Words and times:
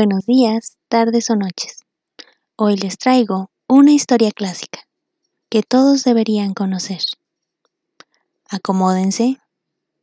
Buenos 0.00 0.26
días, 0.26 0.76
tardes 0.86 1.28
o 1.28 1.34
noches. 1.34 1.80
Hoy 2.54 2.76
les 2.76 2.98
traigo 2.98 3.50
una 3.66 3.90
historia 3.90 4.30
clásica 4.30 4.78
que 5.50 5.64
todos 5.64 6.04
deberían 6.04 6.54
conocer. 6.54 7.00
Acomódense 8.48 9.38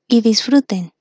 y 0.10 0.20
disfruten. 0.20 0.92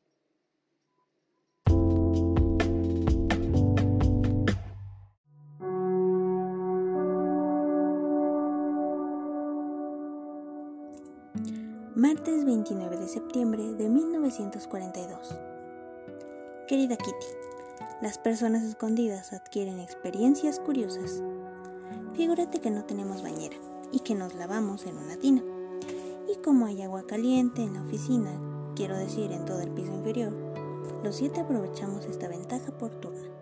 Martes 11.97 12.45
29 12.45 12.97
de 12.99 13.08
septiembre 13.08 13.65
de 13.72 13.88
1942. 13.88 15.35
Querida 16.69 16.97
Kitty, 16.97 17.54
las 18.01 18.19
personas 18.19 18.65
escondidas 18.65 19.33
adquieren 19.33 19.79
experiencias 19.79 20.59
curiosas. 20.59 21.23
Figúrate 22.15 22.61
que 22.61 22.70
no 22.70 22.84
tenemos 22.84 23.23
bañera 23.23 23.57
y 23.93 24.01
que 24.01 24.15
nos 24.15 24.34
lavamos 24.34 24.84
en 24.87 24.98
una 24.98 25.17
tina. 25.17 25.43
Y 26.33 26.37
como 26.43 26.67
hay 26.67 26.83
agua 26.83 27.07
caliente 27.07 27.62
en 27.62 27.75
la 27.75 27.83
oficina, 27.83 28.33
quiero 28.75 28.97
decir 28.97 29.30
en 29.30 29.45
todo 29.45 29.61
el 29.61 29.70
piso 29.70 29.93
inferior, 29.93 30.33
los 31.03 31.17
siete 31.17 31.41
aprovechamos 31.41 32.07
esta 32.07 32.29
ventaja 32.29 32.77
por 32.77 32.91
turno. 33.01 33.33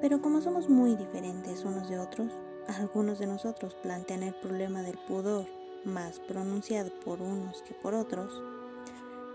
Pero 0.00 0.20
como 0.20 0.42
somos 0.42 0.68
muy 0.68 0.94
diferentes 0.94 1.64
unos 1.64 1.88
de 1.88 1.98
otros, 1.98 2.32
algunos 2.68 3.18
de 3.18 3.26
nosotros 3.26 3.74
plantean 3.76 4.22
el 4.22 4.34
problema 4.34 4.82
del 4.82 4.98
pudor 4.98 5.46
más 5.84 6.20
pronunciado 6.20 6.90
por 7.04 7.22
unos 7.22 7.62
que 7.62 7.74
por 7.74 7.94
otros, 7.94 8.42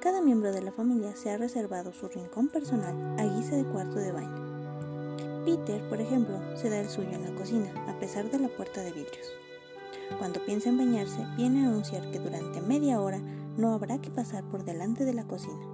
cada 0.01 0.19
miembro 0.19 0.51
de 0.51 0.63
la 0.63 0.71
familia 0.71 1.15
se 1.15 1.29
ha 1.29 1.37
reservado 1.37 1.93
su 1.93 2.07
rincón 2.07 2.47
personal 2.47 3.19
a 3.19 3.23
guisa 3.23 3.55
de 3.55 3.65
cuarto 3.65 3.99
de 3.99 4.11
baño. 4.11 5.45
Peter, 5.45 5.87
por 5.89 6.01
ejemplo, 6.01 6.39
se 6.57 6.71
da 6.71 6.79
el 6.79 6.89
suyo 6.89 7.11
en 7.11 7.23
la 7.23 7.39
cocina, 7.39 7.71
a 7.87 7.99
pesar 7.99 8.31
de 8.31 8.39
la 8.39 8.47
puerta 8.47 8.81
de 8.81 8.91
vidrios. 8.91 9.31
Cuando 10.17 10.43
piensa 10.43 10.69
en 10.69 10.79
bañarse, 10.79 11.23
viene 11.37 11.63
a 11.63 11.67
anunciar 11.69 12.09
que 12.09 12.17
durante 12.17 12.61
media 12.61 12.99
hora 12.99 13.19
no 13.57 13.75
habrá 13.75 14.01
que 14.01 14.09
pasar 14.09 14.43
por 14.45 14.63
delante 14.65 15.05
de 15.05 15.13
la 15.13 15.27
cocina. 15.27 15.67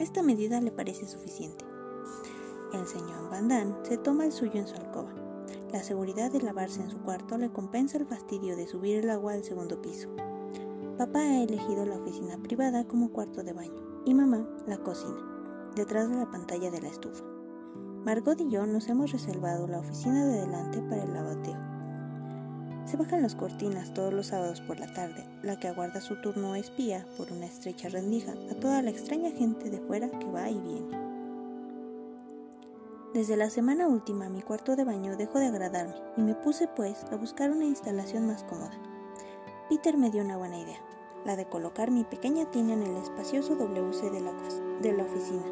Esta 0.00 0.22
medida 0.22 0.60
le 0.60 0.72
parece 0.72 1.06
suficiente. 1.06 1.64
El 2.72 2.88
señor 2.88 3.30
Van 3.30 3.46
Damme 3.46 3.76
se 3.84 3.96
toma 3.96 4.24
el 4.24 4.32
suyo 4.32 4.58
en 4.58 4.66
su 4.66 4.74
alcoba. 4.74 5.14
La 5.72 5.84
seguridad 5.84 6.32
de 6.32 6.42
lavarse 6.42 6.82
en 6.82 6.90
su 6.90 6.98
cuarto 6.98 7.38
le 7.38 7.52
compensa 7.52 7.96
el 7.96 8.06
fastidio 8.06 8.56
de 8.56 8.66
subir 8.66 8.96
el 8.96 9.10
agua 9.10 9.34
al 9.34 9.44
segundo 9.44 9.80
piso. 9.80 10.08
Papá 10.98 11.20
ha 11.20 11.42
elegido 11.42 11.86
la 11.86 11.96
oficina 11.96 12.36
privada 12.42 12.84
como 12.84 13.10
cuarto 13.10 13.42
de 13.42 13.54
baño 13.54 14.02
y 14.04 14.12
mamá 14.12 14.46
la 14.66 14.76
cocina, 14.76 15.16
detrás 15.74 16.10
de 16.10 16.16
la 16.16 16.30
pantalla 16.30 16.70
de 16.70 16.82
la 16.82 16.88
estufa. 16.88 17.24
Margot 18.04 18.38
y 18.40 18.50
yo 18.50 18.66
nos 18.66 18.88
hemos 18.88 19.10
reservado 19.10 19.66
la 19.66 19.78
oficina 19.78 20.26
de 20.26 20.40
delante 20.40 20.82
para 20.82 21.04
el 21.04 21.14
lavadeo. 21.14 21.56
Se 22.84 22.96
bajan 22.98 23.22
las 23.22 23.34
cortinas 23.34 23.94
todos 23.94 24.12
los 24.12 24.26
sábados 24.26 24.60
por 24.60 24.78
la 24.80 24.92
tarde. 24.92 25.24
La 25.42 25.58
que 25.58 25.68
aguarda 25.68 26.00
su 26.00 26.20
turno 26.20 26.56
espía 26.56 27.06
por 27.16 27.32
una 27.32 27.46
estrecha 27.46 27.88
rendija 27.88 28.32
a 28.50 28.54
toda 28.56 28.82
la 28.82 28.90
extraña 28.90 29.30
gente 29.30 29.70
de 29.70 29.78
fuera 29.78 30.10
que 30.10 30.30
va 30.30 30.50
y 30.50 30.60
viene. 30.60 30.98
Desde 33.14 33.36
la 33.36 33.50
semana 33.50 33.88
última 33.88 34.28
mi 34.28 34.42
cuarto 34.42 34.76
de 34.76 34.84
baño 34.84 35.16
dejó 35.16 35.38
de 35.38 35.46
agradarme 35.46 35.94
y 36.16 36.22
me 36.22 36.34
puse 36.34 36.68
pues 36.68 37.04
a 37.10 37.16
buscar 37.16 37.50
una 37.50 37.64
instalación 37.64 38.26
más 38.26 38.44
cómoda. 38.44 38.91
Peter 39.68 39.96
me 39.96 40.10
dio 40.10 40.22
una 40.22 40.36
buena 40.36 40.58
idea, 40.58 40.78
la 41.24 41.36
de 41.36 41.46
colocar 41.46 41.90
mi 41.90 42.04
pequeña 42.04 42.50
tina 42.50 42.72
en 42.72 42.82
el 42.82 42.96
espacioso 42.96 43.54
WC 43.54 44.10
de 44.10 44.20
la, 44.20 44.32
de 44.80 44.92
la 44.92 45.04
oficina. 45.04 45.44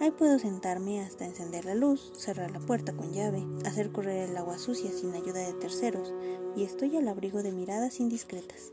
Ahí 0.00 0.10
puedo 0.12 0.38
sentarme 0.38 1.02
hasta 1.02 1.26
encender 1.26 1.64
la 1.64 1.74
luz, 1.74 2.12
cerrar 2.16 2.50
la 2.52 2.60
puerta 2.60 2.96
con 2.96 3.12
llave, 3.12 3.44
hacer 3.64 3.90
correr 3.90 4.30
el 4.30 4.36
agua 4.36 4.58
sucia 4.58 4.92
sin 4.92 5.12
ayuda 5.14 5.40
de 5.40 5.54
terceros 5.54 6.14
y 6.56 6.62
estoy 6.62 6.96
al 6.96 7.08
abrigo 7.08 7.42
de 7.42 7.52
miradas 7.52 7.98
indiscretas. 7.98 8.72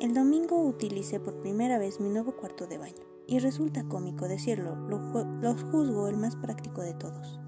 El 0.00 0.14
domingo 0.14 0.60
utilicé 0.60 1.20
por 1.20 1.40
primera 1.40 1.78
vez 1.78 2.00
mi 2.00 2.08
nuevo 2.08 2.32
cuarto 2.32 2.66
de 2.66 2.78
baño 2.78 3.04
y 3.26 3.38
resulta 3.38 3.84
cómico 3.84 4.28
decirlo, 4.28 4.74
lo, 4.76 5.54
juzgo 5.54 6.08
el 6.08 6.16
más 6.16 6.36
práctico 6.36 6.82
de 6.82 6.94
todos. 6.94 7.41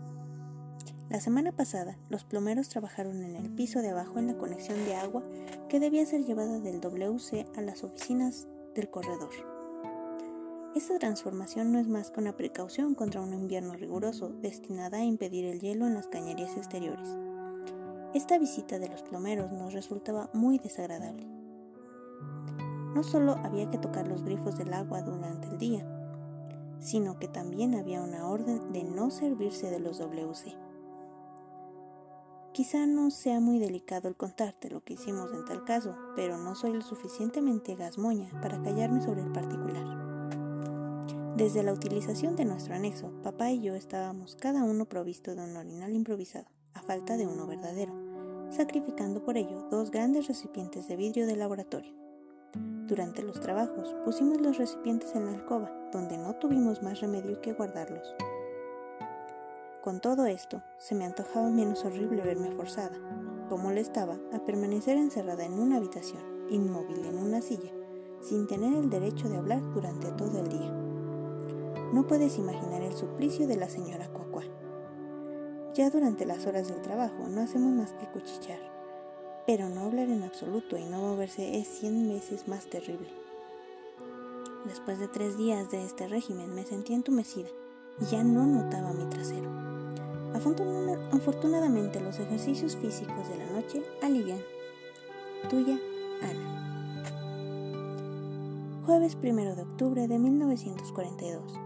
La 1.14 1.20
semana 1.20 1.52
pasada, 1.52 1.97
los 2.10 2.25
plomeros 2.25 2.69
trabajaron 2.69 3.22
en 3.22 3.36
el 3.36 3.48
piso 3.48 3.80
de 3.80 3.91
abajo 3.91 4.19
en 4.19 4.26
la 4.26 4.36
conexión 4.36 4.84
de 4.84 4.97
agua 4.97 5.22
que 5.69 5.78
debía 5.78 6.04
ser 6.04 6.25
llevada 6.25 6.58
del 6.58 6.80
WC 6.80 7.47
a 7.56 7.60
las 7.60 7.84
oficinas 7.84 8.48
del 8.75 8.91
corredor. 8.91 9.30
Esta 10.75 10.98
transformación 10.98 11.70
no 11.70 11.78
es 11.78 11.86
más 11.86 12.10
que 12.10 12.19
una 12.19 12.36
precaución 12.36 12.97
contra 12.97 13.20
un 13.20 13.32
invierno 13.32 13.75
riguroso 13.75 14.30
destinada 14.30 14.98
a 14.98 15.04
impedir 15.04 15.44
el 15.44 15.60
hielo 15.60 15.86
en 15.86 15.94
las 15.94 16.08
cañerías 16.08 16.56
exteriores. 16.56 17.08
Esta 18.12 18.36
visita 18.36 18.81
de 18.81 18.88
los 18.88 19.04
plomeros 19.04 19.52
nos 19.52 19.72
resultaba 19.72 20.31
muy 20.32 20.58
desagradable. 20.58 21.28
No 22.92 23.04
solo 23.04 23.36
había 23.44 23.70
que 23.70 23.78
tocar 23.78 24.08
los 24.08 24.25
grifos 24.25 24.58
del 24.58 24.72
agua 24.72 25.02
durante 25.02 25.46
el 25.46 25.58
día, 25.58 25.86
sino 26.81 27.20
que 27.20 27.28
también 27.28 27.76
había 27.76 28.02
una 28.02 28.28
orden 28.28 28.72
de 28.72 28.82
no 28.82 29.12
servirse 29.12 29.70
de 29.70 29.78
los 29.78 29.98
WC. 29.98 30.63
Quizá 32.54 32.87
no 32.87 33.10
sea 33.10 33.41
muy 33.41 33.59
delicado 33.59 34.06
el 34.06 34.15
contarte 34.15 34.70
lo 34.70 34.84
que 34.84 34.92
hicimos 34.92 35.32
en 35.32 35.44
tal 35.44 35.65
caso, 35.65 35.97
pero 36.15 36.38
no 36.38 36.54
soy 36.54 36.72
lo 36.72 36.82
suficientemente 36.82 37.75
gasmoña 37.75 38.31
para 38.41 38.62
callarme 38.62 39.03
sobre 39.03 39.22
el 39.22 39.32
particular. 39.32 39.84
Desde 41.37 41.64
la 41.64 41.72
utilización 41.72 42.37
de 42.37 42.44
nuestro 42.44 42.76
anexo, 42.76 43.10
papá 43.25 43.50
y 43.50 43.60
yo 43.60 43.75
estábamos 43.75 44.37
cada 44.37 44.62
uno 44.62 44.84
provisto 44.84 45.34
de 45.34 45.43
un 45.43 45.56
orinal 45.56 45.93
improvisado, 45.94 46.47
a 46.75 46.82
falta 46.82 47.16
de 47.16 47.26
uno 47.26 47.48
verdadero, 47.48 47.93
sacrificando 48.50 49.25
por 49.25 49.37
ello 49.37 49.66
dos 49.69 49.91
grandes 49.91 50.28
recipientes 50.28 50.87
de 50.87 50.94
vidrio 50.94 51.26
de 51.26 51.34
laboratorio. 51.34 51.93
Durante 52.87 53.25
los 53.25 53.41
trabajos 53.41 53.97
pusimos 54.04 54.41
los 54.41 54.59
recipientes 54.59 55.16
en 55.16 55.26
la 55.26 55.32
alcoba, 55.32 55.72
donde 55.93 56.19
no 56.19 56.37
tuvimos 56.37 56.84
más 56.84 57.00
remedio 57.00 57.41
que 57.41 57.53
guardarlos. 57.53 58.14
Con 59.84 60.00
todo 60.00 60.24
esto, 60.24 60.62
se 60.78 60.94
me 60.94 61.04
antojaba 61.04 61.50
menos 61.50 61.84
horrible 61.84 62.22
verme 62.22 62.50
forzada, 62.52 62.96
como 63.50 63.70
le 63.70 63.82
estaba, 63.82 64.16
a 64.32 64.38
permanecer 64.38 64.96
encerrada 64.96 65.44
en 65.44 65.58
una 65.58 65.76
habitación, 65.76 66.22
inmóvil 66.48 67.04
en 67.04 67.18
una 67.18 67.42
silla, 67.42 67.70
sin 68.22 68.46
tener 68.46 68.72
el 68.72 68.88
derecho 68.88 69.28
de 69.28 69.36
hablar 69.36 69.60
durante 69.74 70.10
todo 70.12 70.40
el 70.40 70.48
día. 70.48 70.72
No 71.92 72.06
puedes 72.06 72.38
imaginar 72.38 72.80
el 72.80 72.94
suplicio 72.94 73.46
de 73.46 73.56
la 73.56 73.68
señora 73.68 74.08
Cuacua. 74.08 74.44
Ya 75.74 75.90
durante 75.90 76.24
las 76.24 76.46
horas 76.46 76.68
del 76.68 76.80
trabajo 76.80 77.28
no 77.28 77.42
hacemos 77.42 77.70
más 77.74 77.92
que 77.92 78.06
cuchichear 78.06 78.72
pero 79.46 79.68
no 79.68 79.82
hablar 79.82 80.08
en 80.08 80.22
absoluto 80.22 80.78
y 80.78 80.86
no 80.86 81.00
moverse 81.00 81.58
es 81.58 81.68
cien 81.68 82.08
veces 82.08 82.48
más 82.48 82.64
terrible. 82.64 83.10
Después 84.64 84.98
de 84.98 85.08
tres 85.08 85.36
días 85.36 85.70
de 85.70 85.84
este 85.84 86.08
régimen 86.08 86.54
me 86.54 86.64
sentí 86.64 86.94
entumecida 86.94 87.50
y 88.00 88.06
ya 88.06 88.24
no 88.24 88.46
notaba 88.46 88.94
mi 88.94 89.04
trasero. 89.10 89.63
Afortunadamente 90.34 92.00
los 92.00 92.18
ejercicios 92.18 92.76
físicos 92.76 93.28
de 93.28 93.38
la 93.38 93.46
noche 93.52 93.82
alivian. 94.02 94.40
Tuya, 95.48 95.78
Ana. 96.22 96.54
Jueves 98.84 99.16
1 99.22 99.54
de 99.54 99.62
octubre 99.62 100.08
de 100.08 100.18
1942. 100.18 101.60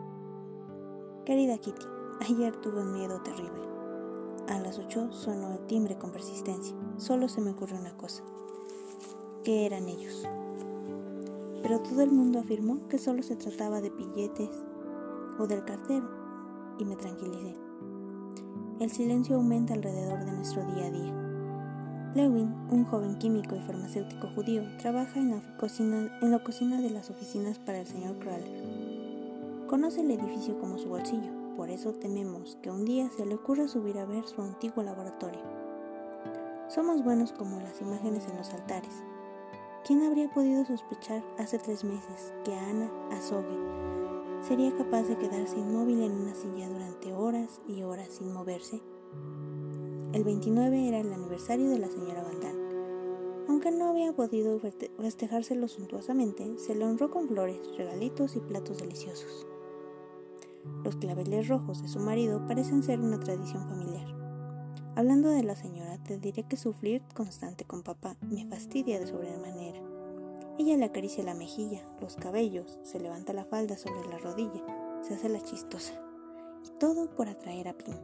Querida 1.25 1.59
Kitty, 1.59 1.87
ayer 2.29 2.55
tuve 2.57 2.83
un 2.83 2.93
miedo 2.93 3.21
terrible. 3.23 3.63
A 4.49 4.59
las 4.61 4.79
8 4.79 5.13
sonó 5.13 5.53
el 5.53 5.67
timbre 5.67 5.97
con 5.99 6.11
persistencia 6.11 6.75
solo 6.99 7.29
se 7.29 7.41
me 7.41 7.51
ocurrió 7.51 7.79
una 7.79 7.97
cosa. 7.97 8.23
¿Qué 9.45 9.67
eran 9.67 9.89
ellos? 9.89 10.27
Pero 11.63 11.81
todo 11.81 12.03
el 12.03 12.11
mundo 12.11 12.41
afirmó 12.41 12.87
que 12.89 12.99
solo 12.99 13.23
se 13.23 13.37
trataba 13.37 13.81
de 13.81 13.91
billetes 13.91 14.51
o 15.39 15.47
del 15.47 15.65
cartero 15.65 16.09
y 16.79 16.85
me 16.85 16.97
tranquilicé. 16.97 17.68
El 18.81 18.93
silencio 18.93 19.35
aumenta 19.35 19.75
alrededor 19.75 20.25
de 20.25 20.31
nuestro 20.31 20.65
día 20.65 20.87
a 20.87 20.91
día. 20.93 21.13
Lewin, 22.15 22.55
un 22.71 22.85
joven 22.85 23.19
químico 23.19 23.57
y 23.57 23.61
farmacéutico 23.61 24.29
judío, 24.29 24.63
trabaja 24.79 25.19
en 25.19 25.33
la, 25.33 25.57
cocina, 25.57 26.17
en 26.23 26.31
la 26.31 26.39
cocina 26.39 26.81
de 26.81 26.91
las 26.91 27.11
oficinas 27.11 27.59
para 27.59 27.81
el 27.81 27.89
señor 27.89 28.21
Kraler. 28.21 29.67
Conoce 29.67 30.03
el 30.03 30.13
edificio 30.13 30.61
como 30.61 30.79
su 30.79 30.89
bolsillo, 30.89 31.57
por 31.57 31.71
eso 31.71 31.93
tememos 31.93 32.57
que 32.63 32.71
un 32.71 32.85
día 32.85 33.11
se 33.17 33.27
le 33.27 33.35
ocurra 33.35 33.67
subir 33.67 33.99
a 33.99 34.07
ver 34.07 34.25
su 34.29 34.41
antiguo 34.43 34.85
laboratorio. 34.85 35.43
Somos 36.69 37.03
buenos 37.03 37.33
como 37.33 37.61
las 37.61 37.81
imágenes 37.81 38.29
en 38.29 38.37
los 38.37 38.51
altares. 38.51 39.03
¿Quién 39.85 40.05
habría 40.05 40.31
podido 40.31 40.65
sospechar 40.65 41.25
hace 41.37 41.59
tres 41.59 41.83
meses 41.83 42.33
que 42.45 42.55
Ana 42.55 42.89
Azogue 43.11 43.78
sería 44.43 44.75
capaz 44.77 45.03
de 45.03 45.17
quedarse 45.17 45.59
inmóvil 45.59 46.03
en 46.03 46.13
una 46.13 46.35
silla 46.35 46.69
durante 46.69 47.13
horas 47.13 47.61
y 47.67 47.83
horas 47.83 48.09
sin 48.11 48.33
moverse? 48.33 48.81
El 50.13 50.25
29 50.25 50.89
era 50.89 51.01
el 51.01 51.13
aniversario 51.13 51.69
de 51.69 51.79
la 51.79 51.89
señora 51.89 52.23
Van 52.23 53.47
Aunque 53.49 53.71
no 53.71 53.89
había 53.91 54.13
podido 54.13 54.59
festejárselo 54.59 55.69
suntuosamente, 55.69 56.59
se 56.59 56.75
le 56.75 56.85
honró 56.85 57.11
con 57.11 57.29
flores, 57.29 57.61
regalitos 57.77 58.37
y 58.37 58.41
platos 58.41 58.79
deliciosos. 58.79 59.47
Los 60.85 60.97
claveles 60.97 61.49
rojos 61.49 61.83
de 61.83 61.89
su 61.89 61.99
marido 62.01 62.47
parecen 62.47 62.83
ser 62.83 63.01
una 63.01 63.21
tradición 63.21 63.69
familiar. 63.69 64.07
Hablando 64.97 65.29
de 65.29 65.45
la 65.45 65.57
señora, 65.57 66.03
te 66.03 66.19
diré 66.19 66.45
que 66.45 66.57
su 66.57 66.73
flirt 66.73 67.13
constante 67.13 67.65
con 67.65 67.83
papá 67.83 68.17
me 68.21 68.47
fastidia 68.47 68.99
de 68.99 69.07
sobremanera. 69.07 69.88
Ella 70.59 70.77
le 70.77 70.87
acaricia 70.87 71.23
la 71.23 71.35
mejilla, 71.35 71.87
los 72.01 72.17
cabellos, 72.17 72.81
se 72.83 72.99
levanta 72.99 73.33
la 73.33 73.45
falda 73.45 73.77
sobre 73.77 74.09
la 74.09 74.19
rodilla, 74.19 74.61
se 75.03 75.15
hace 75.15 75.29
la 75.29 75.41
chistosa. 75.41 75.95
Y 76.67 76.79
todo 76.79 77.09
por 77.11 77.29
atraer 77.29 77.69
a 77.69 77.75
Pim. 77.75 77.95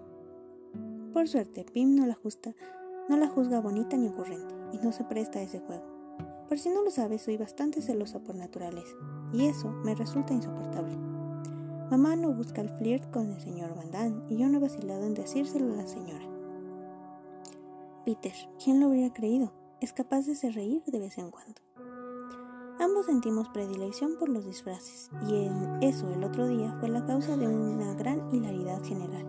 Por 1.13 1.27
suerte, 1.27 1.65
Pim 1.65 1.97
no 1.97 2.07
la, 2.07 2.15
justa, 2.15 2.55
no 3.09 3.17
la 3.17 3.29
juzga 3.29 3.61
bonita 3.61 3.97
ni 3.97 4.07
ocurrente, 4.07 4.55
y 4.73 4.79
no 4.79 4.93
se 4.93 5.03
presta 5.03 5.41
a 5.41 5.43
ese 5.43 5.59
juego. 5.59 5.85
Por 6.49 6.61
si 6.61 6.69
no 6.69 6.83
lo 6.83 6.93
sabes, 6.93 7.23
soy 7.23 7.37
bastante 7.37 7.83
celosa 7.83 8.21
por 8.21 8.37
naturaleza, 8.37 8.95
y 9.33 9.47
eso 9.47 9.71
me 9.71 9.97
resulta 9.97 10.33
insoportable. 10.33 10.97
Mamá 11.91 12.15
no 12.15 12.33
busca 12.33 12.61
el 12.61 12.71
flirt 12.71 13.11
con 13.11 13.31
el 13.31 13.41
señor 13.41 13.75
Van 13.75 14.25
y 14.29 14.37
yo 14.37 14.49
no 14.49 14.59
he 14.59 14.61
vacilado 14.61 15.05
en 15.07 15.15
decírselo 15.15 15.73
a 15.75 15.77
la 15.77 15.87
señora. 15.87 16.27
Peter, 18.05 18.35
¿quién 18.63 18.81
lo 18.81 18.89
hubiera 18.89 19.13
creído? 19.13 19.53
Es 19.81 19.93
capaz 19.93 20.27
de 20.27 20.35
se 20.35 20.51
reír 20.51 20.83
de 20.87 20.99
vez 20.99 21.19
en 21.19 21.31
cuando. 21.31 21.64
Ambos 22.85 23.07
sentimos 23.07 23.49
predilección 23.49 24.17
por 24.19 24.29
los 24.29 24.45
disfraces, 24.45 25.09
y 25.27 25.47
en 25.47 25.83
eso 25.83 26.07
el 26.11 26.23
otro 26.23 26.47
día 26.47 26.77
fue 26.81 26.91
la 26.91 27.07
causa 27.07 27.35
de 27.35 27.49
una 27.49 27.95
gran 27.95 28.31
hilaridad 28.31 28.85
general. 28.85 29.25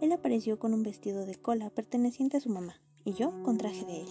Él 0.00 0.12
apareció 0.12 0.58
con 0.58 0.72
un 0.72 0.82
vestido 0.82 1.26
de 1.26 1.34
cola 1.34 1.68
perteneciente 1.68 2.38
a 2.38 2.40
su 2.40 2.48
mamá, 2.48 2.80
y 3.04 3.12
yo 3.12 3.34
con 3.42 3.58
traje 3.58 3.84
de 3.84 4.00
él. 4.00 4.08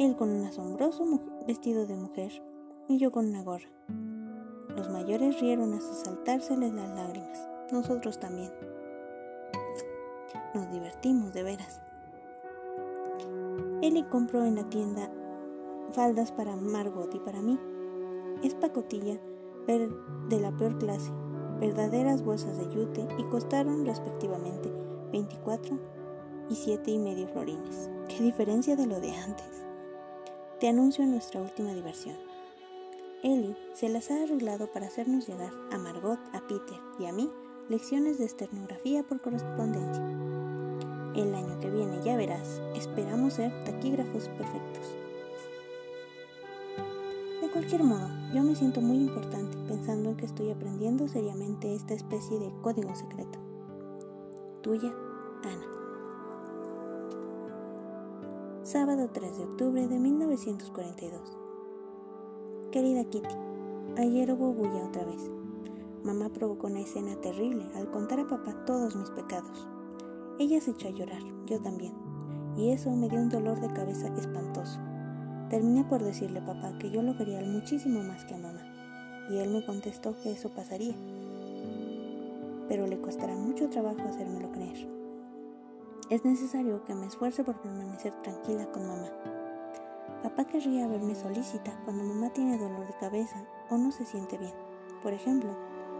Él 0.00 0.16
con 0.16 0.30
un 0.30 0.46
asombroso 0.46 1.04
vestido 1.46 1.86
de 1.86 1.94
mujer, 1.94 2.42
y 2.88 2.98
yo 2.98 3.12
con 3.12 3.28
una 3.28 3.44
gorra. 3.44 3.70
Los 4.76 4.90
mayores 4.90 5.40
rieron 5.40 5.74
hasta 5.74 5.94
saltárseles 5.94 6.72
las 6.72 6.90
lágrimas, 6.90 7.48
nosotros 7.70 8.18
también. 8.18 8.50
Nos 10.56 10.68
divertimos 10.72 11.32
de 11.32 11.42
veras. 11.44 11.82
Eli 13.80 14.02
compró 14.10 14.44
en 14.44 14.56
la 14.56 14.68
tienda 14.68 15.08
faldas 15.92 16.32
para 16.32 16.56
Margot 16.56 17.14
y 17.14 17.18
para 17.18 17.40
mí. 17.40 17.58
Es 18.42 18.54
pacotilla 18.54 19.18
de 19.66 20.40
la 20.40 20.56
peor 20.56 20.78
clase, 20.78 21.10
verdaderas 21.60 22.24
bolsas 22.24 22.56
de 22.56 22.74
yute 22.74 23.06
y 23.18 23.24
costaron 23.24 23.84
respectivamente 23.84 24.72
24 25.12 25.78
y 26.48 26.54
7 26.54 26.90
y 26.90 26.98
medio 26.98 27.28
florines. 27.28 27.90
¡Qué 28.08 28.22
diferencia 28.22 28.76
de 28.76 28.86
lo 28.86 29.00
de 29.00 29.12
antes! 29.12 29.64
Te 30.60 30.68
anuncio 30.68 31.04
nuestra 31.06 31.42
última 31.42 31.72
diversión. 31.72 32.16
Ellie 33.22 33.56
se 33.74 33.88
las 33.88 34.10
ha 34.10 34.22
arreglado 34.22 34.72
para 34.72 34.86
hacernos 34.86 35.26
llegar 35.26 35.52
a 35.70 35.78
Margot, 35.78 36.18
a 36.32 36.40
Peter 36.46 36.78
y 36.98 37.06
a 37.06 37.12
mí 37.12 37.30
lecciones 37.68 38.18
de 38.18 38.24
esternografía 38.24 39.02
por 39.02 39.20
correspondencia. 39.20 40.02
El 41.14 41.34
año 41.34 41.58
que 41.60 41.68
viene, 41.68 42.00
ya 42.04 42.16
verás, 42.16 42.62
esperamos 42.74 43.34
ser 43.34 43.52
taquígrafos 43.64 44.28
perfectos. 44.28 45.07
Cualquier 47.58 47.82
modo, 47.82 48.06
yo 48.32 48.44
me 48.44 48.54
siento 48.54 48.80
muy 48.80 48.98
importante 48.98 49.58
pensando 49.66 50.10
en 50.10 50.16
que 50.16 50.26
estoy 50.26 50.48
aprendiendo 50.48 51.08
seriamente 51.08 51.74
esta 51.74 51.92
especie 51.92 52.38
de 52.38 52.52
código 52.62 52.94
secreto. 52.94 53.40
Tuya, 54.62 54.94
Ana. 55.42 55.66
Sábado 58.62 59.10
3 59.12 59.38
de 59.38 59.42
octubre 59.42 59.88
de 59.88 59.98
1942. 59.98 61.36
Querida 62.70 63.02
Kitty, 63.02 63.34
ayer 63.96 64.30
hubo 64.30 64.52
bulla 64.52 64.86
otra 64.86 65.04
vez. 65.04 65.28
Mamá 66.04 66.28
provocó 66.28 66.68
una 66.68 66.82
escena 66.82 67.16
terrible 67.16 67.66
al 67.74 67.90
contar 67.90 68.20
a 68.20 68.28
papá 68.28 68.54
todos 68.66 68.94
mis 68.94 69.10
pecados. 69.10 69.66
Ella 70.38 70.60
se 70.60 70.70
echó 70.70 70.86
a 70.86 70.92
llorar, 70.92 71.24
yo 71.46 71.60
también, 71.60 71.94
y 72.56 72.70
eso 72.70 72.88
me 72.94 73.08
dio 73.08 73.18
un 73.18 73.30
dolor 73.30 73.58
de 73.58 73.72
cabeza 73.72 74.06
espantoso. 74.16 74.78
Terminé 75.50 75.82
por 75.84 76.02
decirle 76.02 76.40
a 76.40 76.44
papá 76.44 76.76
que 76.78 76.90
yo 76.90 77.00
lo 77.00 77.16
quería 77.16 77.40
muchísimo 77.40 78.02
más 78.02 78.26
que 78.26 78.34
a 78.34 78.38
mamá, 78.38 78.60
y 79.30 79.38
él 79.38 79.48
me 79.48 79.64
contestó 79.64 80.14
que 80.22 80.32
eso 80.32 80.50
pasaría, 80.50 80.94
pero 82.68 82.86
le 82.86 83.00
costará 83.00 83.34
mucho 83.34 83.70
trabajo 83.70 84.02
hacérmelo 84.06 84.52
creer. 84.52 84.86
Es 86.10 86.22
necesario 86.26 86.84
que 86.84 86.94
me 86.94 87.06
esfuerce 87.06 87.44
por 87.44 87.60
permanecer 87.62 88.12
tranquila 88.22 88.70
con 88.72 88.86
mamá. 88.86 89.08
Papá 90.22 90.44
querría 90.44 90.86
verme 90.86 91.14
solícita 91.14 91.80
cuando 91.84 92.04
mamá 92.04 92.30
tiene 92.30 92.58
dolor 92.58 92.86
de 92.86 92.96
cabeza 93.00 93.42
o 93.70 93.78
no 93.78 93.90
se 93.90 94.04
siente 94.04 94.36
bien. 94.36 94.54
Por 95.02 95.14
ejemplo, 95.14 95.50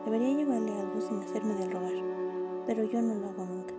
debería 0.05 0.37
llevarle 0.37 0.73
algo 0.73 1.01
sin 1.01 1.21
hacerme 1.21 1.55
del 1.55 1.71
rogar, 1.71 1.95
pero 2.67 2.85
yo 2.85 3.01
no 3.01 3.15
lo 3.15 3.29
hago 3.29 3.47
nunca. 3.47 3.75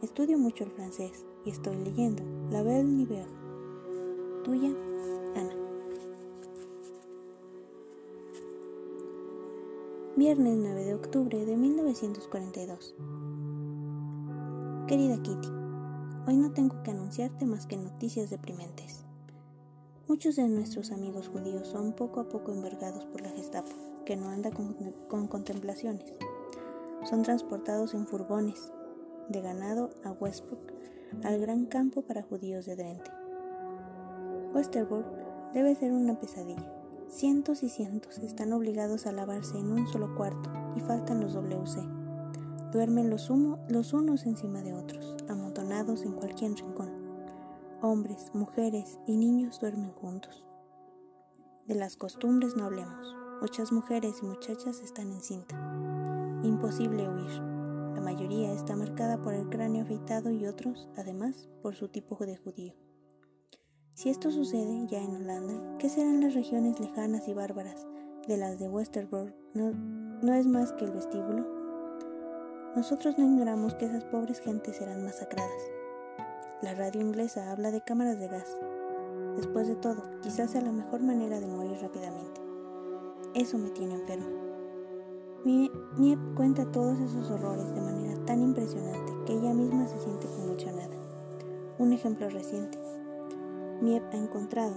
Estudio 0.00 0.38
mucho 0.38 0.64
el 0.64 0.72
francés 0.72 1.24
y 1.44 1.50
estoy 1.50 1.76
leyendo 1.76 2.24
La 2.50 2.62
Belle 2.62 2.84
Niver 2.84 3.41
Tuya, 4.44 4.70
Ana. 5.36 5.54
Viernes 10.16 10.58
9 10.58 10.84
de 10.84 10.94
octubre 10.94 11.44
de 11.46 11.56
1942. 11.56 12.96
Querida 14.88 15.22
Kitty, 15.22 15.48
hoy 16.26 16.36
no 16.38 16.50
tengo 16.50 16.82
que 16.82 16.90
anunciarte 16.90 17.46
más 17.46 17.66
que 17.66 17.76
noticias 17.76 18.30
deprimentes. 18.30 19.04
Muchos 20.08 20.34
de 20.34 20.48
nuestros 20.48 20.90
amigos 20.90 21.28
judíos 21.28 21.68
son 21.68 21.92
poco 21.92 22.18
a 22.18 22.28
poco 22.28 22.50
envergados 22.50 23.04
por 23.04 23.20
la 23.20 23.30
Gestapo, 23.30 23.70
que 24.04 24.16
no 24.16 24.28
anda 24.28 24.50
con, 24.50 24.74
con 25.08 25.28
contemplaciones. 25.28 26.12
Son 27.08 27.22
transportados 27.22 27.94
en 27.94 28.08
furgones 28.08 28.72
de 29.28 29.40
ganado 29.40 29.90
a 30.02 30.10
Westbrook, 30.10 30.72
al 31.22 31.38
gran 31.38 31.66
campo 31.66 32.02
para 32.02 32.24
judíos 32.24 32.66
de 32.66 32.74
Drenthe. 32.74 33.21
Westerbork 34.54 35.06
debe 35.54 35.74
ser 35.74 35.92
una 35.92 36.18
pesadilla. 36.18 36.70
Cientos 37.08 37.62
y 37.62 37.70
cientos 37.70 38.18
están 38.18 38.52
obligados 38.52 39.06
a 39.06 39.12
lavarse 39.12 39.58
en 39.58 39.72
un 39.72 39.86
solo 39.86 40.14
cuarto 40.14 40.50
y 40.76 40.80
faltan 40.80 41.20
los 41.20 41.34
WC. 41.34 41.80
Duermen 42.70 43.08
los, 43.10 43.30
los 43.68 43.92
unos 43.92 44.26
encima 44.26 44.62
de 44.62 44.74
otros, 44.74 45.16
amontonados 45.28 46.04
en 46.04 46.12
cualquier 46.12 46.54
rincón. 46.54 46.90
Hombres, 47.80 48.30
mujeres 48.34 48.98
y 49.06 49.16
niños 49.16 49.58
duermen 49.58 49.92
juntos. 49.92 50.44
De 51.66 51.74
las 51.74 51.96
costumbres 51.96 52.56
no 52.56 52.64
hablemos. 52.64 53.16
Muchas 53.40 53.72
mujeres 53.72 54.16
y 54.22 54.26
muchachas 54.26 54.80
están 54.80 55.12
en 55.12 55.20
cinta. 55.20 55.56
Imposible 56.42 57.08
huir. 57.08 57.32
La 57.94 58.00
mayoría 58.00 58.52
está 58.52 58.76
marcada 58.76 59.20
por 59.20 59.32
el 59.32 59.48
cráneo 59.48 59.82
afeitado 59.82 60.30
y 60.30 60.46
otros, 60.46 60.88
además, 60.96 61.48
por 61.62 61.74
su 61.74 61.88
tipo 61.88 62.16
de 62.24 62.36
judío. 62.36 62.81
Si 63.94 64.08
esto 64.08 64.30
sucede 64.30 64.86
ya 64.86 65.02
en 65.02 65.16
Holanda, 65.16 65.76
¿qué 65.78 65.90
serán 65.90 66.22
las 66.22 66.32
regiones 66.32 66.80
lejanas 66.80 67.28
y 67.28 67.34
bárbaras 67.34 67.86
de 68.26 68.38
las 68.38 68.58
de 68.58 68.68
Westerbork? 68.68 69.34
¿No, 69.52 69.72
¿No 70.22 70.32
es 70.32 70.46
más 70.46 70.72
que 70.72 70.86
el 70.86 70.92
vestíbulo? 70.92 71.46
Nosotros 72.74 73.18
no 73.18 73.26
ignoramos 73.26 73.74
que 73.74 73.84
esas 73.84 74.04
pobres 74.04 74.40
gentes 74.40 74.76
serán 74.76 75.04
masacradas. 75.04 75.70
La 76.62 76.74
radio 76.74 77.02
inglesa 77.02 77.52
habla 77.52 77.70
de 77.70 77.82
cámaras 77.82 78.18
de 78.18 78.28
gas. 78.28 78.56
Después 79.36 79.68
de 79.68 79.76
todo, 79.76 80.02
quizás 80.22 80.52
sea 80.52 80.62
la 80.62 80.72
mejor 80.72 81.02
manera 81.02 81.38
de 81.38 81.46
morir 81.46 81.76
rápidamente. 81.82 82.40
Eso 83.34 83.58
me 83.58 83.70
tiene 83.70 83.94
enfermo. 83.94 84.30
Miep 85.44 86.34
cuenta 86.34 86.64
todos 86.72 86.98
esos 86.98 87.30
horrores 87.30 87.74
de 87.74 87.80
manera 87.82 88.24
tan 88.24 88.40
impresionante 88.40 89.12
que 89.26 89.34
ella 89.34 89.52
misma 89.52 89.86
se 89.86 89.98
siente 89.98 90.28
conmocionada. 90.28 90.96
Un 91.78 91.92
ejemplo 91.92 92.30
reciente. 92.30 92.81
Miep 93.82 94.04
ha 94.12 94.16
encontrado, 94.16 94.76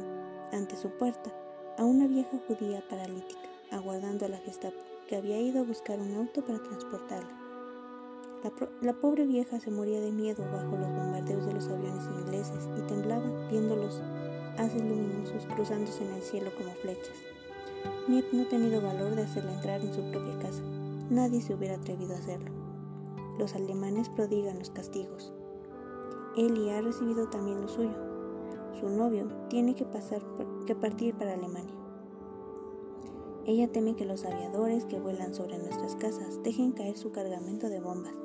ante 0.51 0.75
su 0.75 0.89
puerta, 0.89 1.31
a 1.77 1.83
una 1.83 2.07
vieja 2.07 2.39
judía 2.47 2.83
paralítica, 2.89 3.47
aguardando 3.69 4.25
a 4.25 4.29
la 4.29 4.39
Gestapo, 4.39 4.79
que 5.07 5.15
había 5.15 5.39
ido 5.39 5.59
a 5.61 5.63
buscar 5.63 5.99
un 5.99 6.15
auto 6.15 6.43
para 6.43 6.57
transportarla. 6.63 7.29
La, 8.81 8.93
pobre 8.93 9.27
vieja 9.27 9.59
se 9.59 9.69
moría 9.69 10.01
de 10.01 10.11
miedo 10.11 10.43
bajo 10.51 10.75
los 10.75 10.89
bombardeos 10.89 11.45
de 11.45 11.53
los 11.53 11.67
aviones 11.67 12.03
ingleses 12.19 12.67
y 12.79 12.81
temblaba 12.87 13.47
viendo 13.51 13.75
los 13.75 14.01
haces 14.57 14.81
luminosos 14.81 15.45
cruzándose 15.53 16.03
en 16.03 16.11
el 16.11 16.23
cielo 16.23 16.49
como 16.57 16.71
flechas. 16.71 17.17
Miep 18.07 18.33
no 18.33 18.41
ha 18.41 18.49
tenido 18.49 18.81
valor 18.81 19.13
de 19.13 19.21
hacerla 19.21 19.53
entrar 19.53 19.81
en 19.81 19.93
su 19.93 20.01
propia 20.09 20.39
casa. 20.39 20.63
Nadie 21.11 21.41
se 21.41 21.53
hubiera 21.53 21.75
atrevido 21.75 22.15
a 22.15 22.17
hacerlo. 22.17 22.49
Los 23.37 23.53
alemanes 23.53 24.09
prodigan 24.09 24.57
los 24.57 24.71
castigos. 24.71 25.31
Eli 26.35 26.71
ha 26.71 26.81
recibido 26.81 27.29
también 27.29 27.61
lo 27.61 27.67
suyo, 27.67 28.04
su 28.75 28.89
novio, 28.89 29.27
tiene 29.49 29.75
que, 29.75 29.85
pasar, 29.85 30.21
que 30.65 30.75
partir 30.75 31.15
para 31.15 31.33
Alemania. 31.33 31.75
Ella 33.45 33.71
teme 33.71 33.95
que 33.95 34.05
los 34.05 34.25
aviadores 34.25 34.85
que 34.85 34.99
vuelan 34.99 35.33
sobre 35.33 35.57
nuestras 35.57 35.95
casas 35.95 36.41
dejen 36.43 36.71
caer 36.71 36.97
su 36.97 37.11
cargamento 37.11 37.69
de 37.69 37.79
bombas, 37.79 38.15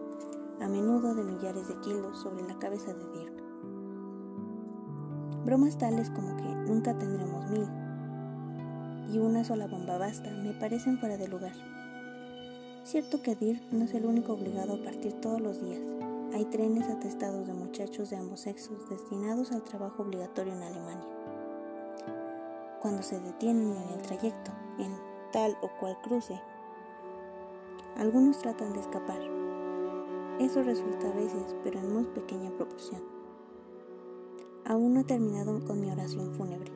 a 0.61 0.69
menudo 0.69 1.15
de 1.15 1.25
millares 1.25 1.69
de 1.69 1.79
kilos, 1.81 2.19
sobre 2.19 2.43
la 2.43 2.59
cabeza 2.59 2.93
de 2.93 3.05
Dirk. 3.19 3.43
Bromas 5.45 5.79
tales 5.79 6.11
como 6.11 6.37
que 6.37 6.45
nunca 6.45 6.97
tendremos 6.99 7.51
mil 7.51 7.67
y 9.13 9.19
una 9.19 9.43
sola 9.45 9.67
bomba 9.67 9.99
basta 9.99 10.31
me 10.31 10.53
parecen 10.53 10.99
fuera 10.99 11.17
de 11.17 11.29
lugar. 11.29 11.53
cierto 12.85 13.23
que 13.23 13.35
Dir 13.35 13.61
no 13.73 13.85
es 13.85 13.95
el 13.95 14.07
único 14.07 14.35
obligado 14.35 14.75
a 14.75 14.85
partir 14.85 15.15
todos 15.21 15.41
los 15.41 15.61
días. 15.61 15.81
Hay 16.33 16.45
trenes 16.45 16.89
atestados 16.89 17.49
de 17.49 17.55
muchachos 17.55 18.11
de 18.11 18.17
ambos 18.17 18.41
sexos 18.41 18.89
destinados 18.89 19.51
al 19.51 19.65
trabajo 19.65 20.05
obligatorio 20.05 20.53
en 20.53 20.63
Alemania. 20.63 21.09
Cuando 22.81 23.03
se 23.03 23.19
detienen 23.19 23.77
en 23.77 23.89
el 23.89 24.03
trayecto, 24.03 24.53
en 24.79 24.97
tal 25.33 25.57
o 25.61 25.69
cual 25.81 25.99
cruce, 26.03 26.41
algunos 27.97 28.39
tratan 28.39 28.73
de 28.73 28.81
escapar. 28.81 29.21
Eso 30.39 30.63
resulta 30.63 31.09
a 31.09 31.15
veces, 31.15 31.57
pero 31.65 31.81
en 31.81 31.93
muy 31.93 32.05
pequeña 32.05 32.51
proporción. 32.53 33.03
Aún 34.65 34.95
no 34.95 35.01
he 35.01 35.05
terminado 35.05 35.65
con 35.65 35.81
mi 35.81 35.91
oración 35.91 36.31
fúnebre. 36.31 36.71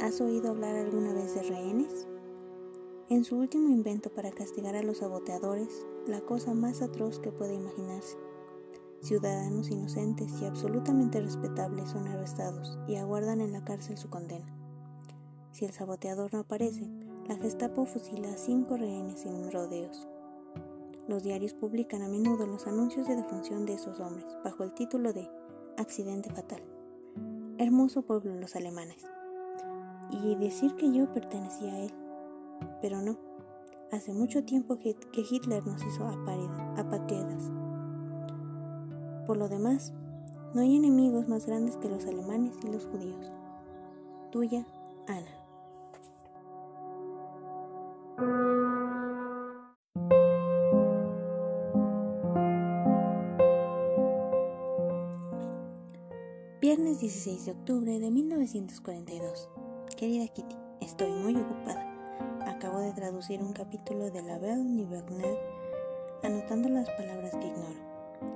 ¿Has 0.00 0.20
oído 0.20 0.50
hablar 0.50 0.76
alguna 0.76 1.12
vez 1.12 1.34
de 1.34 1.42
rehenes? 1.42 2.06
En 3.08 3.24
su 3.24 3.36
último 3.36 3.68
invento 3.68 4.10
para 4.10 4.30
castigar 4.30 4.76
a 4.76 4.82
los 4.82 4.98
saboteadores, 4.98 5.86
la 6.06 6.20
cosa 6.20 6.54
más 6.54 6.82
atroz 6.82 7.18
que 7.18 7.32
puede 7.32 7.54
imaginarse. 7.54 8.16
Ciudadanos 9.02 9.70
inocentes 9.70 10.32
y 10.40 10.46
absolutamente 10.46 11.20
respetables 11.20 11.90
son 11.90 12.08
arrestados 12.08 12.78
y 12.88 12.96
aguardan 12.96 13.40
en 13.40 13.52
la 13.52 13.64
cárcel 13.64 13.98
su 13.98 14.08
condena. 14.08 14.46
Si 15.52 15.64
el 15.64 15.72
saboteador 15.72 16.32
no 16.32 16.40
aparece, 16.40 16.90
la 17.28 17.36
Gestapo 17.36 17.86
fusila 17.86 18.32
a 18.32 18.36
cinco 18.36 18.76
rehenes 18.76 19.20
sin 19.20 19.50
rodeos. 19.52 20.08
Los 21.08 21.22
diarios 21.22 21.54
publican 21.54 22.02
a 22.02 22.08
menudo 22.08 22.46
los 22.46 22.66
anuncios 22.66 23.06
de 23.06 23.16
defunción 23.16 23.64
de 23.64 23.74
esos 23.74 24.00
hombres 24.00 24.26
bajo 24.42 24.64
el 24.64 24.74
título 24.74 25.12
de 25.12 25.28
Accidente 25.76 26.30
fatal. 26.30 26.62
Hermoso 27.58 28.02
pueblo 28.02 28.34
los 28.34 28.56
alemanes 28.56 29.06
y 30.10 30.34
decir 30.36 30.74
que 30.74 30.92
yo 30.92 31.12
pertenecía 31.12 31.74
a 31.74 31.78
él. 31.80 31.92
Pero 32.80 33.00
no, 33.02 33.18
hace 33.92 34.12
mucho 34.12 34.44
tiempo 34.44 34.78
que 34.78 34.96
Hitler 35.14 35.64
nos 35.66 35.84
hizo 35.84 36.06
apátridas. 36.06 37.52
Por 39.26 39.38
lo 39.38 39.48
demás, 39.48 39.92
no 40.54 40.60
hay 40.60 40.76
enemigos 40.76 41.26
más 41.26 41.46
grandes 41.46 41.76
que 41.76 41.88
los 41.88 42.06
alemanes 42.06 42.54
y 42.62 42.68
los 42.68 42.86
judíos. 42.86 43.32
Tuya, 44.30 44.64
Ana. 45.08 45.26
Viernes 56.60 57.00
16 57.00 57.46
de 57.46 57.52
octubre 57.52 57.98
de 57.98 58.10
1942. 58.10 59.48
Querida 59.96 60.28
Kitty, 60.28 60.56
estoy 60.80 61.10
muy 61.10 61.36
ocupada. 61.36 61.84
Acabo 62.46 62.78
de 62.78 62.92
traducir 62.92 63.42
un 63.42 63.52
capítulo 63.52 64.10
de 64.10 64.22
La 64.22 64.38
Belle 64.38 64.62
Nivernet, 64.62 65.38
anotando 66.22 66.68
las 66.68 66.88
palabras 66.90 67.32
que 67.32 67.48
ignoro. 67.48 67.85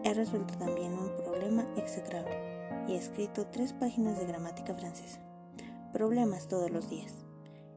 He 0.04 0.14
resuelto 0.14 0.56
también 0.58 0.92
un 0.94 1.14
problema 1.16 1.66
execrable 1.76 2.36
y 2.86 2.92
he 2.92 2.96
escrito 2.96 3.46
tres 3.46 3.72
páginas 3.72 4.18
de 4.18 4.26
gramática 4.26 4.74
francesa. 4.74 5.20
Problemas 5.92 6.48
todos 6.48 6.70
los 6.70 6.88
días. 6.88 7.14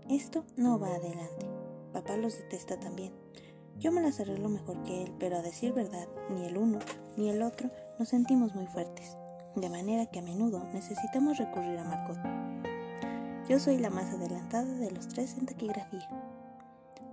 Esto 0.09 0.45
no 0.55 0.79
va 0.79 0.95
adelante. 0.95 1.47
Papá 1.93 2.17
los 2.17 2.37
detesta 2.37 2.79
también. 2.79 3.13
Yo 3.79 3.91
me 3.91 4.01
las 4.01 4.19
arreglo 4.19 4.49
mejor 4.49 4.83
que 4.83 5.03
él, 5.03 5.13
pero 5.19 5.37
a 5.37 5.41
decir 5.41 5.73
verdad, 5.73 6.07
ni 6.29 6.45
el 6.45 6.57
uno 6.57 6.79
ni 7.17 7.29
el 7.29 7.41
otro 7.41 7.69
nos 7.99 8.09
sentimos 8.09 8.55
muy 8.55 8.67
fuertes, 8.67 9.17
de 9.55 9.69
manera 9.69 10.05
que 10.07 10.19
a 10.19 10.23
menudo 10.23 10.63
necesitamos 10.73 11.37
recurrir 11.37 11.77
a 11.79 11.83
Margot. 11.83 12.17
Yo 13.49 13.59
soy 13.59 13.77
la 13.77 13.89
más 13.89 14.13
adelantada 14.13 14.73
de 14.75 14.91
los 14.91 15.07
tres 15.07 15.37
en 15.37 15.45
taquigrafía. 15.45 16.07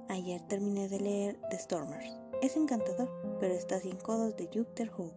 Ayer 0.08 0.40
terminé 0.42 0.88
de 0.88 1.00
leer 1.00 1.40
The 1.50 1.58
Stormers. 1.58 2.19
Es 2.42 2.56
encantador, 2.56 3.08
pero 3.38 3.54
está 3.54 3.80
sin 3.80 3.96
codos 3.96 4.36
de 4.36 4.46
Jupiter 4.46 4.90
Hope. 4.96 5.14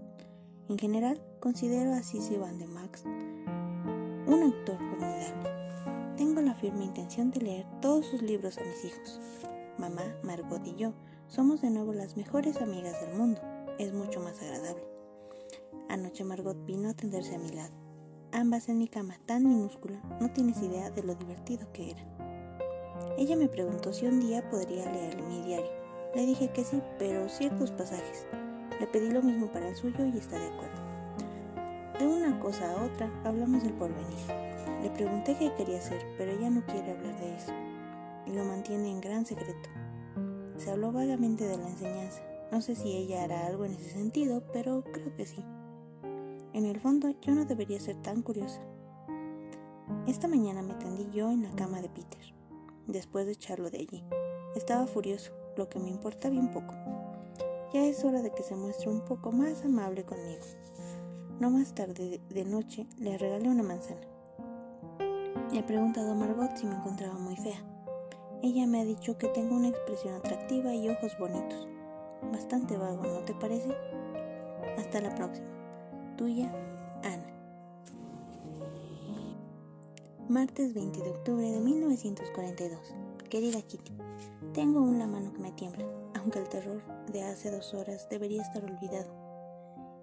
En 0.69 0.77
general, 0.77 1.21
considero 1.39 1.93
a 1.93 2.03
Sissy 2.03 2.37
Van 2.37 2.57
de 2.57 2.67
Max 2.67 3.03
un 3.05 4.43
actor 4.43 4.77
formidable. 4.77 5.49
Tengo 6.17 6.41
la 6.41 6.55
firme 6.55 6.85
intención 6.85 7.31
de 7.31 7.41
leer 7.41 7.65
todos 7.81 8.05
sus 8.05 8.21
libros 8.21 8.57
a 8.57 8.61
mis 8.61 8.85
hijos. 8.85 9.19
Mamá, 9.77 10.03
Margot 10.23 10.65
y 10.65 10.75
yo 10.75 10.93
somos 11.27 11.61
de 11.61 11.69
nuevo 11.69 11.93
las 11.93 12.17
mejores 12.17 12.61
amigas 12.61 12.99
del 13.01 13.15
mundo. 13.15 13.41
Es 13.79 13.93
mucho 13.93 14.19
más 14.19 14.41
agradable. 14.41 14.83
Anoche 15.89 16.23
Margot 16.23 16.65
vino 16.65 16.89
a 16.89 16.93
tenderse 16.93 17.35
a 17.35 17.39
mi 17.39 17.49
lado 17.49 17.83
ambas 18.33 18.67
en 18.67 18.79
mi 18.79 18.87
cama 18.87 19.15
tan 19.25 19.47
minúscula, 19.47 20.01
no 20.19 20.31
tienes 20.31 20.61
idea 20.61 20.89
de 20.89 21.03
lo 21.03 21.15
divertido 21.15 21.71
que 21.71 21.91
era. 21.91 22.03
Ella 23.17 23.35
me 23.35 23.47
preguntó 23.47 23.93
si 23.93 24.07
un 24.07 24.19
día 24.19 24.49
podría 24.49 24.91
leer 24.91 25.21
mi 25.21 25.41
diario. 25.41 25.82
Le 26.15 26.25
dije 26.25 26.49
que 26.49 26.63
sí, 26.63 26.81
pero 26.99 27.27
ciertos 27.27 27.71
pasajes. 27.71 28.27
Le 28.79 28.87
pedí 28.87 29.09
lo 29.09 29.21
mismo 29.21 29.51
para 29.51 29.69
el 29.69 29.75
suyo 29.75 30.05
y 30.05 30.17
está 30.17 30.37
de 30.37 30.47
acuerdo. 30.47 30.81
De 31.97 32.07
una 32.07 32.39
cosa 32.39 32.71
a 32.71 32.83
otra 32.83 33.11
hablamos 33.23 33.63
del 33.63 33.73
porvenir. 33.73 34.27
Le 34.81 34.89
pregunté 34.89 35.35
qué 35.37 35.53
quería 35.55 35.79
hacer, 35.79 36.05
pero 36.17 36.31
ella 36.31 36.49
no 36.49 36.65
quiere 36.65 36.91
hablar 36.91 37.17
de 37.19 37.35
eso 37.35 37.53
y 38.25 38.31
lo 38.31 38.43
mantiene 38.43 38.91
en 38.91 39.01
gran 39.01 39.25
secreto. 39.25 39.69
Se 40.57 40.71
habló 40.71 40.91
vagamente 40.91 41.45
de 41.45 41.57
la 41.57 41.67
enseñanza. 41.67 42.21
No 42.51 42.61
sé 42.61 42.75
si 42.75 42.95
ella 42.95 43.23
hará 43.23 43.47
algo 43.47 43.65
en 43.65 43.73
ese 43.73 43.89
sentido, 43.89 44.43
pero 44.53 44.83
creo 44.83 45.15
que 45.15 45.25
sí. 45.25 45.43
En 46.53 46.65
el 46.65 46.79
fondo 46.79 47.09
yo 47.21 47.33
no 47.33 47.45
debería 47.45 47.79
ser 47.79 47.95
tan 48.01 48.21
curiosa. 48.21 48.61
Esta 50.07 50.27
mañana 50.27 50.61
me 50.61 50.75
tendí 50.75 51.09
yo 51.11 51.31
en 51.31 51.43
la 51.43 51.51
cama 51.51 51.81
de 51.81 51.89
Peter, 51.89 52.21
después 52.87 53.25
de 53.25 53.31
echarlo 53.31 53.69
de 53.71 53.79
allí. 53.79 54.03
Estaba 54.55 54.85
furioso, 54.85 55.33
lo 55.55 55.69
que 55.69 55.79
me 55.79 55.89
importa 55.89 56.29
bien 56.29 56.51
poco. 56.51 56.73
Ya 57.73 57.85
es 57.85 58.03
hora 58.03 58.21
de 58.21 58.31
que 58.31 58.43
se 58.43 58.55
muestre 58.55 58.89
un 58.89 59.01
poco 59.01 59.31
más 59.31 59.65
amable 59.65 60.03
conmigo. 60.03 60.43
No 61.39 61.49
más 61.49 61.73
tarde 61.73 62.21
de 62.29 62.45
noche 62.45 62.87
le 62.99 63.17
regalé 63.17 63.49
una 63.49 63.63
manzana. 63.63 64.01
He 65.51 65.63
preguntado 65.63 66.11
a 66.11 66.15
Margot 66.15 66.55
si 66.55 66.65
me 66.65 66.75
encontraba 66.75 67.15
muy 67.15 67.35
fea. 67.35 67.63
Ella 68.41 68.67
me 68.67 68.81
ha 68.81 68.85
dicho 68.85 69.17
que 69.17 69.27
tengo 69.29 69.55
una 69.55 69.69
expresión 69.69 70.15
atractiva 70.15 70.73
y 70.73 70.89
ojos 70.89 71.17
bonitos. 71.17 71.67
Bastante 72.31 72.77
vago, 72.77 73.03
¿no 73.03 73.19
te 73.25 73.33
parece? 73.33 73.75
Hasta 74.77 75.01
la 75.01 75.13
próxima. 75.15 75.47
Tuya, 76.17 76.51
Ana. 77.03 77.25
Martes 80.29 80.73
20 80.73 80.99
de 81.01 81.09
octubre 81.09 81.51
de 81.51 81.59
1942. 81.59 82.95
Querida 83.33 83.63
Kitty, 83.63 83.93
tengo 84.53 84.85
la 84.91 85.07
mano 85.07 85.33
que 85.33 85.41
me 85.41 85.51
tiembla, 85.53 85.83
aunque 86.13 86.37
el 86.37 86.47
terror 86.49 86.83
de 87.11 87.23
hace 87.23 87.49
dos 87.49 87.73
horas 87.73 88.07
debería 88.07 88.43
estar 88.43 88.63
olvidado. 88.63 89.11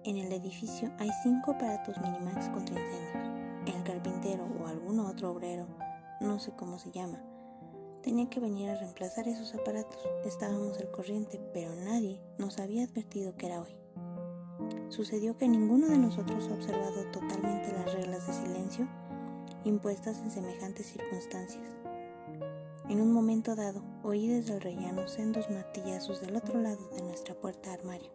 En 0.03 0.17
el 0.17 0.33
edificio 0.33 0.91
hay 0.99 1.09
cinco 1.23 1.51
aparatos 1.51 1.95
Minimax 2.01 2.49
contra 2.49 2.77
incendios. 2.77 3.73
El 3.73 3.83
carpintero 3.83 4.45
o 4.59 4.67
algún 4.67 4.99
otro 4.99 5.31
obrero, 5.31 5.65
no 6.19 6.39
sé 6.39 6.51
cómo 6.57 6.77
se 6.77 6.91
llama, 6.91 7.23
tenía 8.03 8.29
que 8.29 8.41
venir 8.41 8.69
a 8.69 8.75
reemplazar 8.75 9.29
esos 9.29 9.55
aparatos. 9.55 10.05
Estábamos 10.25 10.77
al 10.79 10.91
corriente, 10.91 11.39
pero 11.53 11.73
nadie 11.73 12.19
nos 12.37 12.59
había 12.59 12.83
advertido 12.83 13.37
que 13.37 13.45
era 13.45 13.61
hoy. 13.61 13.77
Sucedió 14.89 15.37
que 15.37 15.47
ninguno 15.47 15.87
de 15.87 15.97
nosotros 15.97 16.49
ha 16.49 16.53
observado 16.53 17.09
totalmente 17.13 17.71
las 17.71 17.93
reglas 17.93 18.27
de 18.27 18.33
silencio 18.33 18.89
impuestas 19.63 20.17
en 20.19 20.31
semejantes 20.31 20.87
circunstancias. 20.87 21.80
En 22.91 22.99
un 22.99 23.13
momento 23.13 23.55
dado, 23.55 23.81
oí 24.03 24.27
desde 24.27 24.55
el 24.55 24.59
rellano 24.59 25.07
sendos 25.07 25.49
martillazos 25.49 26.19
del 26.19 26.35
otro 26.35 26.59
lado 26.59 26.89
de 26.89 27.01
nuestra 27.03 27.33
puerta 27.33 27.71
armario. 27.71 28.11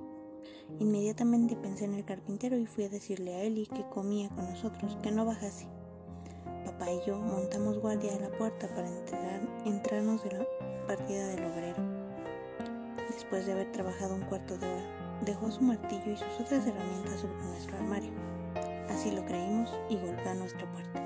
Inmediatamente 0.78 1.56
pensé 1.56 1.86
en 1.86 1.94
el 1.94 2.04
carpintero 2.04 2.58
y 2.58 2.66
fui 2.66 2.84
a 2.84 2.90
decirle 2.90 3.36
a 3.36 3.42
Eli 3.44 3.66
que 3.68 3.88
comía 3.88 4.28
con 4.28 4.44
nosotros 4.50 4.98
que 5.02 5.10
no 5.10 5.24
bajase. 5.24 5.66
Papá 6.66 6.92
y 6.92 7.00
yo 7.06 7.16
montamos 7.16 7.78
guardia 7.78 8.12
de 8.12 8.20
la 8.20 8.36
puerta 8.36 8.68
para 8.68 8.86
entrarnos 9.64 10.22
de 10.24 10.32
la 10.32 10.46
partida 10.86 11.26
del 11.28 11.44
obrero. 11.46 11.82
Después 13.08 13.46
de 13.46 13.52
haber 13.52 13.72
trabajado 13.72 14.14
un 14.14 14.26
cuarto 14.26 14.58
de 14.58 14.66
hora, 14.66 15.06
Dejó 15.24 15.50
su 15.50 15.62
martillo 15.62 16.12
y 16.12 16.16
sus 16.18 16.40
otras 16.40 16.66
herramientas 16.66 17.20
sobre 17.22 17.42
nuestro 17.44 17.78
armario. 17.78 18.12
Así 18.90 19.10
lo 19.10 19.24
creímos 19.24 19.72
y 19.88 19.96
golpeó 19.96 20.32
a 20.32 20.34
nuestra 20.34 20.70
puerta. 20.70 21.02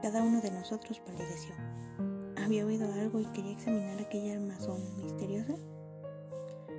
Cada 0.00 0.22
uno 0.22 0.40
de 0.40 0.50
nosotros 0.50 0.98
palideció. 1.00 1.54
Había 2.42 2.66
oído 2.66 2.92
algo 2.92 3.20
y 3.20 3.26
quería 3.26 3.52
examinar 3.52 4.00
aquella 4.00 4.34
armazón 4.34 4.80
misteriosa. 5.02 5.54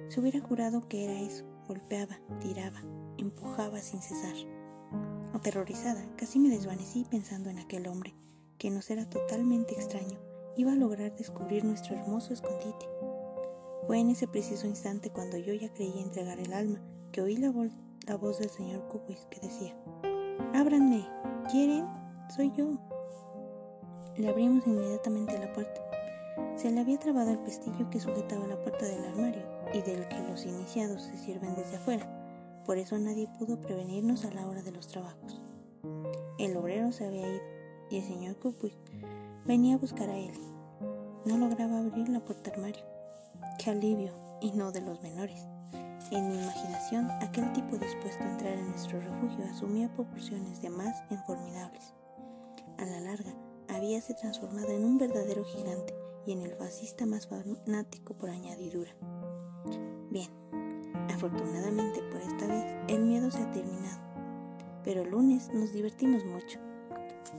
Se 0.10 0.20
hubiera 0.20 0.42
jurado 0.42 0.88
que 0.88 1.06
era 1.06 1.22
eso. 1.22 1.46
Golpeaba, 1.68 2.20
tiraba, 2.42 2.84
empujaba 3.18 3.80
sin 3.80 4.02
cesar. 4.02 4.36
Aterrorizada, 5.34 6.06
casi 6.18 6.40
me 6.40 6.50
desvanecí 6.50 7.06
pensando 7.10 7.50
en 7.50 7.60
aquel 7.60 7.88
hombre, 7.88 8.14
que 8.58 8.70
nos 8.70 8.90
era 8.90 9.10
totalmente 9.10 9.74
extraño, 9.74 10.20
iba 10.58 10.74
a 10.74 10.76
lograr 10.76 11.16
descubrir 11.16 11.64
nuestro 11.64 11.96
hermoso 11.96 12.34
escondite. 12.34 12.86
Fue 13.88 14.00
en 14.00 14.10
ese 14.10 14.28
preciso 14.28 14.68
instante 14.68 15.10
cuando 15.10 15.38
yo 15.38 15.54
ya 15.54 15.74
creía 15.74 16.02
entregar 16.02 16.40
el 16.40 16.54
alma 16.54 16.80
que 17.12 17.22
oí 17.22 17.38
la, 17.38 17.52
voz 17.52 18.40
del 18.40 18.50
señor 18.50 18.88
Cubis 18.88 19.28
que 19.30 19.40
decía, 19.40 19.76
Ábranme, 20.54 21.08
¿quieren? 21.50 21.86
Soy 22.36 22.52
yo. 22.52 22.78
Le 24.18 24.30
abrimos 24.30 24.68
inmediatamente 24.68 25.40
la 25.40 25.52
puerta. 25.54 25.82
Se 26.56 26.72
le 26.72 26.82
había 26.82 27.00
trabado 27.00 27.32
el 27.32 27.40
pestillo 27.40 27.90
que 27.90 28.00
sujetaba 28.00 28.46
la 28.46 28.62
puerta 28.62 28.86
del 28.86 29.04
armario 29.06 29.42
y 29.74 29.82
del 29.82 30.08
que 30.08 30.20
los 30.30 30.46
iniciados 30.46 31.02
se 31.02 31.18
sirven 31.18 31.56
desde 31.56 31.78
afuera. 31.78 32.08
Por 32.66 32.78
eso 32.78 32.98
nadie 33.00 33.28
pudo 33.40 33.60
prevenirnos 33.60 34.24
a 34.26 34.32
la 34.32 34.48
hora 34.48 34.62
de 34.62 34.72
los 34.72 34.88
trabajos. 34.88 35.42
El 36.38 36.56
obrero 36.58 36.92
se 36.92 37.08
había 37.08 37.28
ido 37.28 37.42
y 37.90 37.98
el 37.98 38.04
señor 38.04 38.38
Cupuy 38.38 38.74
venía 39.46 39.76
a 39.76 39.80
buscar 39.80 40.10
a 40.10 40.18
él. 40.18 40.34
No 41.26 41.38
lograba 41.38 41.80
abrir 41.80 42.08
la 42.10 42.20
puerta 42.20 42.52
armario. 42.52 42.84
¡Qué 43.58 43.72
alivio! 43.72 44.14
Y 44.42 44.52
no 44.52 44.72
de 44.72 44.82
los 44.82 45.02
menores. 45.02 45.48
En 46.12 46.30
mi 46.30 46.36
imaginación, 46.36 47.10
aquel 47.22 47.52
tipo 47.54 47.78
dispuesto 47.78 48.24
a 48.24 48.32
entrar 48.32 48.54
en 48.54 48.70
nuestro 48.70 49.00
refugio 49.00 49.46
asumía 49.46 49.92
proporciones 49.94 50.62
de 50.62 50.70
más 50.70 51.02
en 51.10 51.18
formidables. 51.24 51.94
A 52.78 52.86
la 52.86 53.00
larga, 53.00 53.34
habíase 53.76 54.14
transformado 54.14 54.70
en 54.70 54.86
un 54.86 54.98
verdadero 54.98 55.44
gigante 55.44 55.94
y 56.26 56.32
en 56.32 56.42
el 56.42 56.56
fascista 56.56 57.06
más 57.06 57.28
fanático 57.28 58.14
por 58.16 58.30
añadidura. 58.30 58.92
Bien, 60.10 60.30
afortunadamente 61.10 62.02
por 62.12 62.22
esta 62.22 62.48
vez 62.48 62.66
el 62.88 63.04
miedo 63.04 63.32
se 63.32 63.40
ha 63.40 63.52
terminado, 63.52 64.02
pero 64.84 65.02
el 65.02 65.10
lunes 65.10 65.50
nos 65.54 65.74
divertimos 65.74 66.24
mucho. 66.26 66.60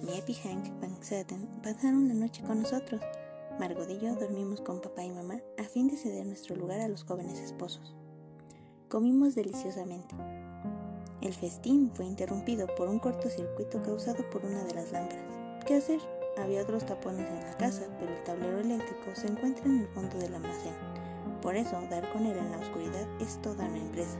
Miep 0.02 0.28
y 0.28 0.34
Hank 0.34 0.80
Van 0.80 1.62
pasaron 1.62 2.08
la 2.08 2.14
noche 2.14 2.42
con 2.42 2.62
nosotros. 2.62 3.00
Margot 3.58 3.88
y 3.88 3.98
yo 3.98 4.14
dormimos 4.16 4.60
con 4.60 4.80
papá 4.80 5.04
y 5.04 5.10
mamá 5.10 5.40
a 5.58 5.62
fin 5.62 5.86
de 5.86 5.96
ceder 5.96 6.26
nuestro 6.26 6.56
lugar 6.56 6.80
a 6.80 6.88
los 6.88 7.04
jóvenes 7.04 7.38
esposos. 7.38 7.94
Comimos 8.88 9.34
deliciosamente. 9.34 10.14
El 11.20 11.32
festín 11.32 11.90
fue 11.94 12.04
interrumpido 12.04 12.66
por 12.76 12.88
un 12.88 12.98
cortocircuito 12.98 13.82
causado 13.82 14.28
por 14.30 14.44
una 14.44 14.64
de 14.64 14.74
las 14.74 14.92
lámparas. 14.92 15.24
¿Qué 15.66 15.76
hacer? 15.76 16.00
Había 16.36 16.62
otros 16.62 16.84
tapones 16.84 17.28
en 17.30 17.40
la 17.40 17.56
casa, 17.56 17.86
pero 17.98 18.12
el 18.12 18.24
tablero 18.24 18.58
eléctrico 18.58 19.14
se 19.14 19.28
encuentra 19.28 19.66
en 19.66 19.80
el 19.80 19.88
fondo 19.88 20.18
del 20.18 20.34
almacén. 20.34 20.74
Por 21.40 21.56
eso, 21.56 21.80
dar 21.90 22.10
con 22.12 22.26
él 22.26 22.36
en 22.36 22.50
la 22.50 22.58
oscuridad 22.58 23.06
es 23.20 23.40
toda 23.40 23.66
una 23.66 23.78
empresa. 23.78 24.18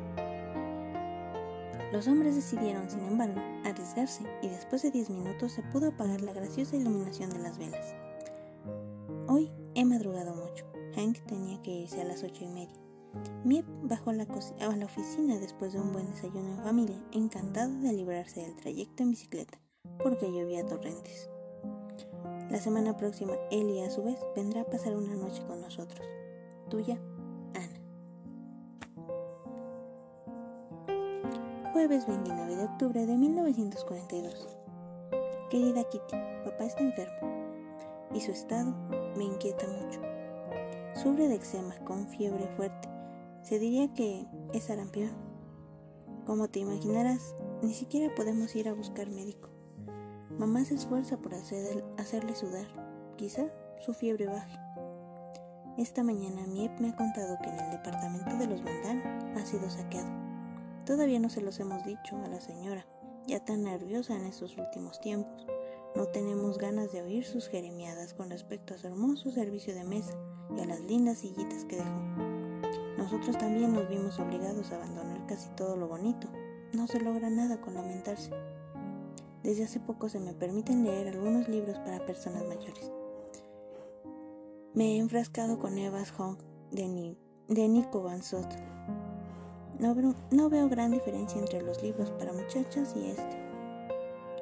Los 1.92 2.08
hombres 2.08 2.34
decidieron, 2.34 2.90
sin 2.90 3.04
embargo, 3.04 3.40
arriesgarse 3.64 4.24
y 4.42 4.48
después 4.48 4.82
de 4.82 4.90
10 4.90 5.10
minutos 5.10 5.52
se 5.52 5.62
pudo 5.62 5.88
apagar 5.88 6.20
la 6.22 6.32
graciosa 6.32 6.76
iluminación 6.76 7.30
de 7.30 7.38
las 7.38 7.58
velas. 7.58 7.94
Hoy 9.28 9.52
he 9.74 9.84
madrugado 9.84 10.34
mucho. 10.34 10.66
Hank 10.96 11.18
tenía 11.26 11.62
que 11.62 11.70
irse 11.70 12.00
a 12.00 12.04
las 12.04 12.22
ocho 12.22 12.44
y 12.44 12.48
media. 12.48 12.74
Miep 13.44 13.64
bajó 13.82 14.10
a 14.10 14.14
la, 14.14 14.24
a 14.24 14.76
la 14.76 14.84
oficina 14.86 15.38
después 15.38 15.72
de 15.72 15.80
un 15.80 15.92
buen 15.92 16.10
desayuno 16.10 16.54
en 16.54 16.64
familia, 16.64 17.02
encantado 17.12 17.72
de 17.78 17.92
librarse 17.92 18.40
del 18.40 18.56
trayecto 18.56 19.02
en 19.02 19.10
bicicleta, 19.10 19.60
porque 20.02 20.32
llovía 20.32 20.66
torrentes. 20.66 21.30
La 22.50 22.58
semana 22.58 22.96
próxima, 22.96 23.32
Eli 23.50 23.80
a 23.80 23.90
su 23.90 24.04
vez 24.04 24.18
vendrá 24.36 24.60
a 24.62 24.66
pasar 24.66 24.96
una 24.96 25.14
noche 25.14 25.42
con 25.46 25.60
nosotros. 25.60 26.06
Tuya, 26.68 26.98
Ana. 27.54 27.80
Jueves 31.72 32.06
29 32.06 32.56
de 32.56 32.64
octubre 32.64 33.06
de 33.06 33.16
1942. 33.16 34.48
Querida 35.50 35.84
Kitty, 35.84 36.16
papá 36.44 36.64
está 36.64 36.82
enfermo 36.82 37.34
y 38.14 38.20
su 38.20 38.30
estado 38.30 38.72
me 39.16 39.24
inquieta 39.24 39.66
mucho. 39.66 40.00
Sufre 40.94 41.28
de 41.28 41.34
eczema 41.34 41.74
con 41.84 42.06
fiebre 42.06 42.46
fuerte. 42.56 42.88
Se 43.42 43.58
diría 43.58 43.92
que 43.92 44.26
es 44.52 44.64
sarampión. 44.64 45.10
Como 46.24 46.48
te 46.48 46.60
imaginarás, 46.60 47.34
ni 47.62 47.74
siquiera 47.74 48.14
podemos 48.14 48.54
ir 48.54 48.68
a 48.68 48.74
buscar 48.74 49.10
médico. 49.10 49.53
Mamá 50.38 50.64
se 50.64 50.74
esfuerza 50.74 51.16
por 51.16 51.32
hacerle 51.34 52.34
sudar. 52.34 52.66
Quizá 53.16 53.44
su 53.78 53.94
fiebre 53.94 54.26
baje. 54.26 54.58
Esta 55.78 56.02
mañana 56.02 56.46
Miep 56.46 56.80
me 56.80 56.88
ha 56.88 56.96
contado 56.96 57.38
que 57.40 57.50
en 57.50 57.60
el 57.60 57.70
departamento 57.70 58.36
de 58.36 58.46
los 58.48 58.62
Mandan 58.62 59.36
ha 59.36 59.46
sido 59.46 59.70
saqueado. 59.70 60.10
Todavía 60.84 61.20
no 61.20 61.30
se 61.30 61.40
los 61.40 61.58
hemos 61.60 61.84
dicho 61.84 62.16
a 62.24 62.28
la 62.28 62.40
señora, 62.40 62.84
ya 63.26 63.44
tan 63.44 63.62
nerviosa 63.62 64.16
en 64.16 64.26
estos 64.26 64.56
últimos 64.58 65.00
tiempos. 65.00 65.46
No 65.94 66.06
tenemos 66.06 66.58
ganas 66.58 66.90
de 66.90 67.02
oír 67.02 67.24
sus 67.24 67.48
jeremiadas 67.48 68.12
con 68.12 68.30
respecto 68.30 68.74
a 68.74 68.78
su 68.78 68.88
hermoso 68.88 69.30
servicio 69.30 69.72
de 69.74 69.84
mesa 69.84 70.14
y 70.56 70.60
a 70.60 70.66
las 70.66 70.80
lindas 70.80 71.18
sillitas 71.18 71.64
que 71.64 71.76
dejó. 71.76 72.00
Nosotros 72.98 73.38
también 73.38 73.72
nos 73.72 73.88
vimos 73.88 74.18
obligados 74.18 74.72
a 74.72 74.76
abandonar 74.76 75.26
casi 75.26 75.48
todo 75.50 75.76
lo 75.76 75.86
bonito. 75.86 76.28
No 76.72 76.88
se 76.88 77.00
logra 77.00 77.30
nada 77.30 77.60
con 77.60 77.74
lamentarse. 77.74 78.30
Desde 79.44 79.64
hace 79.64 79.78
poco 79.78 80.08
se 80.08 80.18
me 80.18 80.32
permiten 80.32 80.84
leer 80.84 81.06
algunos 81.06 81.48
libros 81.48 81.78
para 81.80 82.06
personas 82.06 82.44
mayores. 82.44 82.90
Me 84.72 84.94
he 84.94 84.98
enfrascado 84.98 85.58
con 85.58 85.76
Evas 85.76 86.12
Hong 86.12 86.38
de, 86.70 87.14
de 87.48 87.68
Nico 87.68 88.02
Van 88.02 88.22
Sot. 88.22 88.48
No, 89.78 89.94
no 90.30 90.48
veo 90.48 90.68
gran 90.70 90.92
diferencia 90.92 91.38
entre 91.38 91.60
los 91.60 91.82
libros 91.82 92.10
para 92.12 92.32
muchachas 92.32 92.94
y 92.96 93.10
este. 93.10 93.36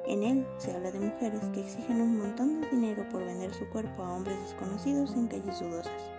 En 0.07 0.23
él 0.23 0.47
se 0.57 0.71
habla 0.71 0.89
de 0.89 1.01
mujeres 1.01 1.49
que 1.49 1.59
exigen 1.59 1.99
un 1.99 2.19
montón 2.19 2.61
de 2.61 2.69
dinero 2.69 3.05
por 3.09 3.25
vender 3.25 3.53
su 3.53 3.67
cuerpo 3.71 4.03
a 4.03 4.15
hombres 4.15 4.39
desconocidos 4.39 5.13
en 5.15 5.27
calles 5.27 5.59
dudosas. 5.59 6.11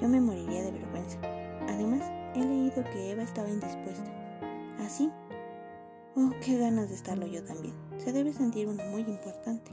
Yo 0.00 0.06
me 0.06 0.20
moriría 0.20 0.62
de 0.62 0.70
vergüenza. 0.70 1.18
Además, 1.68 2.08
he 2.36 2.44
leído 2.44 2.84
que 2.84 3.10
Eva 3.10 3.24
estaba 3.24 3.50
indispuesta. 3.50 4.12
Así 4.78 5.10
Oh, 6.18 6.30
qué 6.40 6.56
ganas 6.56 6.88
de 6.88 6.94
estarlo 6.94 7.26
yo 7.26 7.44
también. 7.44 7.74
Se 7.98 8.12
debe 8.12 8.32
sentir 8.32 8.68
uno 8.68 8.84
muy 8.90 9.02
importante. 9.02 9.70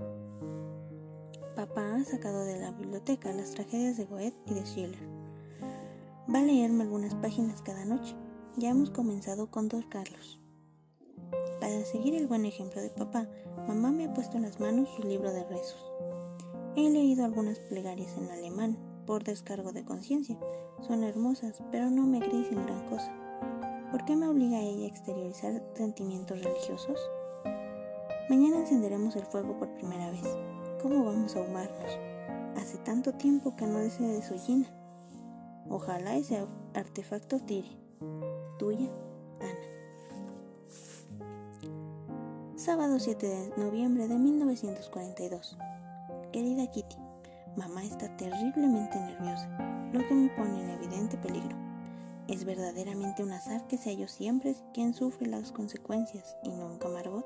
Papá 1.56 1.96
ha 1.96 2.04
sacado 2.04 2.46
de 2.46 2.60
la 2.60 2.72
biblioteca 2.72 3.32
las 3.32 3.52
tragedias 3.52 3.98
de 3.98 4.06
Goethe 4.06 4.38
y 4.48 4.54
de 4.54 4.66
Schiller. 4.66 5.08
Va 6.34 6.40
a 6.40 6.44
leerme 6.44 6.84
algunas 6.84 7.16
páginas 7.16 7.62
cada 7.62 7.86
noche. 7.86 8.16
Ya 8.58 8.70
hemos 8.70 8.90
comenzado 8.90 9.52
con 9.52 9.68
dos 9.68 9.86
Carlos. 9.86 10.40
Para 11.60 11.84
seguir 11.86 12.16
el 12.16 12.28
buen 12.28 12.46
ejemplo 12.46 12.82
de 12.82 12.90
papá, 12.90 13.28
mamá 13.68 13.92
me 13.92 14.06
ha 14.06 14.14
puesto 14.14 14.38
en 14.38 14.44
las 14.44 14.60
manos 14.60 14.90
su 14.96 15.04
libro 15.04 15.32
de 15.32 15.44
rezos. 15.44 15.92
He 16.76 16.90
leído 16.90 17.24
algunas 17.26 17.60
plegarias 17.60 18.18
en 18.18 18.32
alemán 18.32 18.78
por 19.06 19.24
descargo 19.24 19.74
de 19.74 19.86
conciencia. 19.86 20.40
Son 20.82 21.04
hermosas, 21.04 21.62
pero 21.72 21.90
no 21.90 22.08
me 22.08 22.20
dicen 22.20 22.66
gran 22.66 22.90
cosa. 22.90 23.14
¿Por 23.92 24.06
qué 24.06 24.16
me 24.16 24.28
obliga 24.28 24.58
a 24.58 24.62
ella 24.62 24.86
a 24.86 24.90
exteriorizar 24.90 25.64
sentimientos 25.76 26.42
religiosos? 26.42 27.00
Mañana 28.30 28.60
encenderemos 28.60 29.18
el 29.18 29.26
fuego 29.26 29.58
por 29.58 29.68
primera 29.76 30.10
vez. 30.10 30.24
¿Cómo 30.82 31.04
vamos 31.04 31.36
a 31.36 31.40
ahumarnos? 31.40 32.00
Hace 32.56 32.78
tanto 32.78 33.12
tiempo 33.14 33.56
que 33.58 33.68
no 33.68 33.80
desea 33.80 34.08
de 34.08 34.22
Sollina. 34.22 34.68
Ojalá 35.70 36.16
ese 36.16 36.46
artefacto 36.74 37.40
tire. 37.40 37.68
Tuya, 38.58 38.90
Ana. 39.42 39.60
Sábado 42.56 42.98
7 42.98 43.28
de 43.28 43.54
noviembre 43.58 44.08
de 44.08 44.18
1942. 44.18 45.58
Querida 46.32 46.68
Kitty, 46.68 46.96
mamá 47.58 47.84
está 47.84 48.16
terriblemente 48.16 49.00
nerviosa, 49.02 49.50
lo 49.92 50.08
que 50.08 50.14
me 50.14 50.30
pone 50.30 50.62
en 50.62 50.70
evidente 50.70 51.18
peligro. 51.18 51.58
Es 52.30 52.46
verdaderamente 52.46 53.22
un 53.22 53.34
azar 53.34 53.68
que 53.68 53.78
sea 53.78 53.92
yo 53.92 54.08
siempre 54.08 54.56
quien 54.74 54.94
sufre 54.94 55.28
las 55.28 55.52
consecuencias 55.52 56.38
y 56.44 56.50
nunca 56.50 56.88
Margot. 56.88 57.26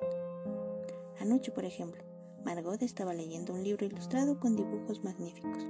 Anoche, 1.27 1.51
por 1.51 1.65
ejemplo, 1.65 2.01
Margot 2.45 2.81
estaba 2.81 3.13
leyendo 3.13 3.53
un 3.53 3.61
libro 3.61 3.85
ilustrado 3.85 4.39
con 4.39 4.55
dibujos 4.55 5.03
magníficos. 5.03 5.67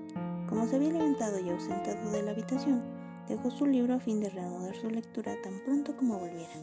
Como 0.48 0.68
se 0.68 0.76
había 0.76 0.92
levantado 0.92 1.40
y 1.40 1.50
ausentado 1.50 2.12
de 2.12 2.22
la 2.22 2.30
habitación, 2.30 2.84
dejó 3.28 3.50
su 3.50 3.66
libro 3.66 3.96
a 3.96 4.00
fin 4.00 4.20
de 4.20 4.30
reanudar 4.30 4.76
su 4.76 4.88
lectura 4.88 5.36
tan 5.42 5.60
pronto 5.66 5.98
como 5.98 6.20
volviera. 6.20 6.54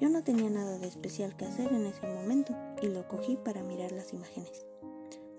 Yo 0.00 0.08
no 0.10 0.22
tenía 0.22 0.48
nada 0.48 0.78
de 0.78 0.86
especial 0.86 1.34
que 1.34 1.46
hacer 1.46 1.72
en 1.72 1.86
ese 1.86 2.06
momento 2.06 2.54
y 2.80 2.86
lo 2.86 3.08
cogí 3.08 3.36
para 3.36 3.64
mirar 3.64 3.90
las 3.90 4.12
imágenes. 4.12 4.64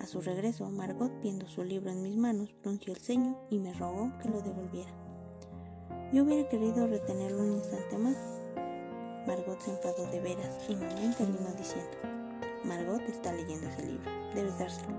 A 0.02 0.06
su 0.06 0.20
regreso, 0.20 0.70
Margot, 0.70 1.14
viendo 1.22 1.48
su 1.48 1.64
libro 1.64 1.92
en 1.92 2.04
mis 2.04 2.18
manos, 2.18 2.54
frunció 2.62 2.92
el 2.92 3.00
ceño 3.00 3.40
y 3.50 3.60
me 3.60 3.72
rogó 3.72 4.12
que 4.22 4.28
lo 4.28 4.42
devolviera. 4.42 4.92
Yo 6.12 6.24
hubiera 6.24 6.50
querido 6.50 6.88
retenerlo 6.88 7.42
un 7.42 7.54
instante 7.54 7.98
más. 7.98 8.18
Margot 9.26 9.62
se 9.62 9.72
enfadó 9.72 10.12
de 10.12 10.20
veras 10.20 10.58
y 10.68 10.76
mamá 10.76 11.02
intervino 11.02 11.54
diciendo, 11.58 12.09
Margot 12.64 13.02
está 13.08 13.34
leyendo 13.34 13.68
ese 13.68 13.86
libro, 13.86 14.12
debes 14.34 14.58
dárselo. 14.60 14.94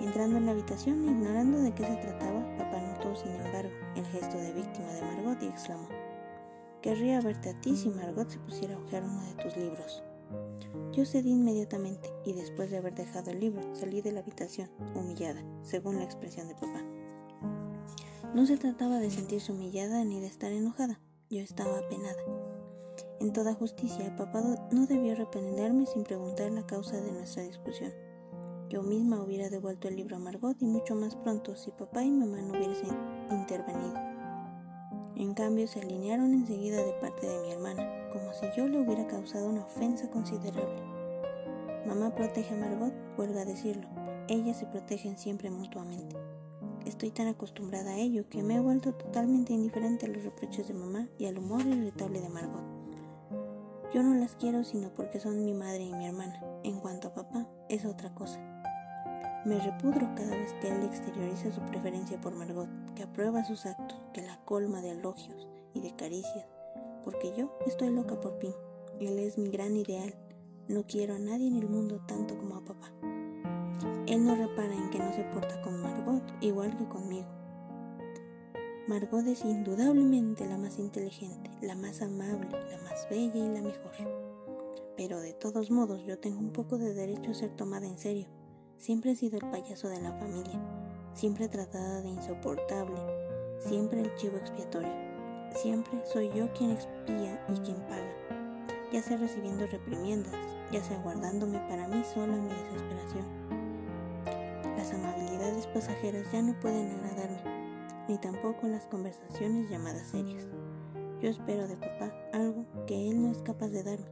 Entrando 0.00 0.38
en 0.38 0.46
la 0.46 0.52
habitación, 0.52 1.04
ignorando 1.04 1.58
de 1.58 1.72
qué 1.72 1.84
se 1.84 1.96
trataba, 1.96 2.44
papá 2.58 2.80
notó, 2.80 3.14
sin 3.14 3.32
embargo, 3.32 3.70
el 3.94 4.04
gesto 4.06 4.36
de 4.36 4.52
víctima 4.52 4.92
de 4.92 5.02
Margot 5.02 5.42
y 5.42 5.46
exclamó, 5.46 5.88
Querría 6.80 7.20
verte 7.20 7.50
a 7.50 7.60
ti 7.60 7.76
si 7.76 7.88
Margot 7.88 8.28
se 8.28 8.38
pusiera 8.40 8.74
a 8.74 8.78
hojear 8.78 9.04
uno 9.04 9.22
de 9.22 9.42
tus 9.42 9.56
libros. 9.56 10.02
Yo 10.92 11.06
cedí 11.06 11.30
inmediatamente 11.30 12.10
y 12.24 12.32
después 12.32 12.70
de 12.70 12.78
haber 12.78 12.94
dejado 12.94 13.30
el 13.30 13.40
libro 13.40 13.62
salí 13.74 14.00
de 14.00 14.12
la 14.12 14.20
habitación, 14.20 14.68
humillada, 14.94 15.42
según 15.62 15.98
la 15.98 16.04
expresión 16.04 16.48
de 16.48 16.54
papá. 16.54 16.82
No 18.34 18.46
se 18.46 18.56
trataba 18.56 18.98
de 18.98 19.10
sentirse 19.10 19.52
humillada 19.52 20.04
ni 20.04 20.20
de 20.20 20.26
estar 20.26 20.50
enojada, 20.50 20.98
yo 21.30 21.40
estaba 21.40 21.78
apenada. 21.78 22.20
En 23.22 23.32
toda 23.32 23.54
justicia, 23.54 24.12
papá 24.16 24.42
no 24.72 24.86
debió 24.86 25.14
reprenderme 25.14 25.86
sin 25.86 26.02
preguntar 26.02 26.50
la 26.50 26.66
causa 26.66 27.00
de 27.00 27.12
nuestra 27.12 27.44
discusión. 27.44 27.92
Yo 28.68 28.82
misma 28.82 29.22
hubiera 29.22 29.48
devuelto 29.48 29.86
el 29.86 29.94
libro 29.94 30.16
a 30.16 30.18
Margot 30.18 30.60
y 30.60 30.66
mucho 30.66 30.96
más 30.96 31.14
pronto 31.14 31.54
si 31.54 31.70
papá 31.70 32.02
y 32.02 32.10
mamá 32.10 32.42
no 32.42 32.50
hubiesen 32.50 32.98
intervenido. 33.30 33.94
En 35.14 35.34
cambio, 35.34 35.68
se 35.68 35.78
alinearon 35.78 36.34
enseguida 36.34 36.84
de 36.84 36.94
parte 36.94 37.28
de 37.28 37.40
mi 37.42 37.52
hermana, 37.52 38.10
como 38.12 38.32
si 38.32 38.46
yo 38.56 38.66
le 38.66 38.80
hubiera 38.80 39.06
causado 39.06 39.46
una 39.46 39.66
ofensa 39.66 40.10
considerable. 40.10 40.82
Mamá 41.86 42.12
protege 42.16 42.52
a 42.52 42.58
Margot, 42.58 42.92
vuelvo 43.16 43.38
a 43.38 43.44
decirlo. 43.44 43.86
Ellas 44.26 44.58
se 44.58 44.66
protegen 44.66 45.16
siempre 45.16 45.48
mutuamente. 45.48 46.16
Estoy 46.86 47.12
tan 47.12 47.28
acostumbrada 47.28 47.92
a 47.92 47.98
ello 47.98 48.28
que 48.28 48.42
me 48.42 48.56
he 48.56 48.60
vuelto 48.60 48.92
totalmente 48.94 49.52
indiferente 49.52 50.06
a 50.06 50.08
los 50.08 50.24
reproches 50.24 50.66
de 50.66 50.74
mamá 50.74 51.06
y 51.18 51.26
al 51.26 51.38
humor 51.38 51.64
irritable 51.64 52.20
de 52.20 52.28
Margot. 52.28 52.71
Yo 53.94 54.02
no 54.02 54.14
las 54.14 54.34
quiero 54.36 54.64
sino 54.64 54.88
porque 54.88 55.20
son 55.20 55.44
mi 55.44 55.52
madre 55.52 55.82
y 55.82 55.92
mi 55.92 56.06
hermana. 56.06 56.42
En 56.64 56.80
cuanto 56.80 57.08
a 57.08 57.14
papá, 57.14 57.46
es 57.68 57.84
otra 57.84 58.14
cosa. 58.14 58.40
Me 59.44 59.58
repudro 59.58 60.08
cada 60.14 60.34
vez 60.34 60.54
que 60.54 60.68
él 60.68 60.82
exterioriza 60.84 61.52
su 61.52 61.60
preferencia 61.60 62.18
por 62.18 62.34
Margot, 62.34 62.68
que 62.94 63.02
aprueba 63.02 63.44
sus 63.44 63.66
actos, 63.66 64.00
que 64.14 64.22
la 64.22 64.38
colma 64.46 64.80
de 64.80 64.92
elogios 64.92 65.46
y 65.74 65.80
de 65.80 65.94
caricias, 65.94 66.46
porque 67.04 67.34
yo 67.36 67.54
estoy 67.66 67.90
loca 67.90 68.18
por 68.18 68.38
Pim. 68.38 68.52
Él 68.98 69.18
es 69.18 69.36
mi 69.36 69.50
gran 69.50 69.76
ideal. 69.76 70.14
No 70.68 70.84
quiero 70.86 71.16
a 71.16 71.18
nadie 71.18 71.48
en 71.48 71.56
el 71.56 71.68
mundo 71.68 72.00
tanto 72.06 72.38
como 72.38 72.56
a 72.56 72.64
papá. 72.64 72.92
Él 74.06 74.24
no 74.24 74.34
repara 74.34 74.74
en 74.74 74.88
que 74.88 75.00
no 75.00 75.12
se 75.12 75.24
porta 75.24 75.60
con 75.60 75.82
Margot 75.82 76.22
igual 76.40 76.74
que 76.78 76.86
conmigo. 76.86 77.41
Margot 78.92 79.26
es 79.26 79.42
indudablemente 79.46 80.46
la 80.46 80.58
más 80.58 80.78
inteligente, 80.78 81.50
la 81.62 81.74
más 81.74 82.02
amable, 82.02 82.50
la 82.50 82.76
más 82.82 83.08
bella 83.08 83.36
y 83.36 83.48
la 83.48 83.62
mejor. 83.62 83.90
Pero 84.98 85.18
de 85.18 85.32
todos 85.32 85.70
modos 85.70 86.04
yo 86.04 86.18
tengo 86.18 86.40
un 86.40 86.52
poco 86.52 86.76
de 86.76 86.92
derecho 86.92 87.30
a 87.30 87.34
ser 87.34 87.56
tomada 87.56 87.86
en 87.86 87.96
serio 87.96 88.28
Siempre 88.76 89.12
he 89.12 89.16
sido 89.16 89.38
el 89.38 89.48
payaso 89.48 89.88
de 89.88 89.98
la 90.02 90.12
familia, 90.12 90.60
siempre 91.14 91.48
tratada 91.48 92.02
de 92.02 92.08
insoportable, 92.08 93.00
siempre 93.60 94.02
el 94.02 94.14
chivo 94.16 94.36
expiatorio. 94.36 94.92
Siempre 95.54 96.02
soy 96.04 96.30
yo 96.34 96.52
quien 96.52 96.72
expía 96.72 97.46
y 97.48 97.60
quien 97.60 97.78
paga, 97.86 98.12
ya 98.92 99.00
sea 99.00 99.16
recibiendo 99.16 99.66
reprimiendas, 99.68 100.34
ya 100.70 100.82
sea 100.82 100.98
guardándome 100.98 101.60
para 101.60 101.88
mí 101.88 102.02
sola 102.12 102.36
mi 102.36 102.48
desesperación. 102.48 103.24
Las 104.76 104.92
amabilidades 104.92 105.66
pasajeras 105.68 106.30
ya 106.30 106.42
no 106.42 106.58
pueden 106.60 106.90
agradarme, 106.90 107.51
ni 108.08 108.18
tampoco 108.18 108.66
las 108.66 108.86
conversaciones 108.86 109.70
llamadas 109.70 110.08
serias. 110.08 110.46
Yo 111.20 111.28
espero 111.28 111.68
de 111.68 111.76
papá 111.76 112.12
algo 112.32 112.66
que 112.86 113.10
él 113.10 113.22
no 113.22 113.30
es 113.30 113.42
capaz 113.42 113.68
de 113.68 113.82
darme. 113.82 114.10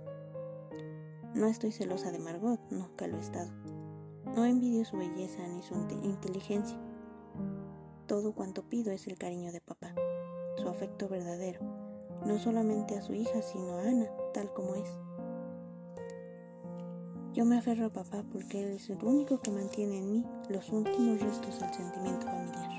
No 1.34 1.46
estoy 1.46 1.72
celosa 1.72 2.10
de 2.12 2.18
Margot, 2.18 2.60
nunca 2.70 3.06
lo 3.06 3.16
he 3.16 3.20
estado. 3.20 3.50
No 4.36 4.44
envidio 4.44 4.84
su 4.84 4.96
belleza 4.96 5.46
ni 5.48 5.62
su 5.62 5.74
inteligencia. 5.74 6.78
Todo 8.06 8.32
cuanto 8.32 8.68
pido 8.68 8.92
es 8.92 9.06
el 9.06 9.18
cariño 9.18 9.52
de 9.52 9.60
papá, 9.60 9.94
su 10.56 10.68
afecto 10.68 11.08
verdadero, 11.08 11.60
no 12.26 12.38
solamente 12.38 12.96
a 12.96 13.02
su 13.02 13.14
hija, 13.14 13.42
sino 13.42 13.74
a 13.74 13.82
Ana, 13.82 14.06
tal 14.34 14.52
como 14.52 14.74
es. 14.74 14.88
Yo 17.32 17.44
me 17.44 17.58
aferro 17.58 17.86
a 17.86 17.92
papá 17.92 18.24
porque 18.32 18.64
él 18.64 18.72
es 18.72 18.90
el 18.90 19.04
único 19.04 19.38
que 19.40 19.52
mantiene 19.52 19.98
en 19.98 20.10
mí 20.10 20.26
los 20.48 20.70
últimos 20.70 21.20
restos 21.20 21.60
del 21.60 21.72
sentimiento 21.72 22.26
familiar. 22.26 22.69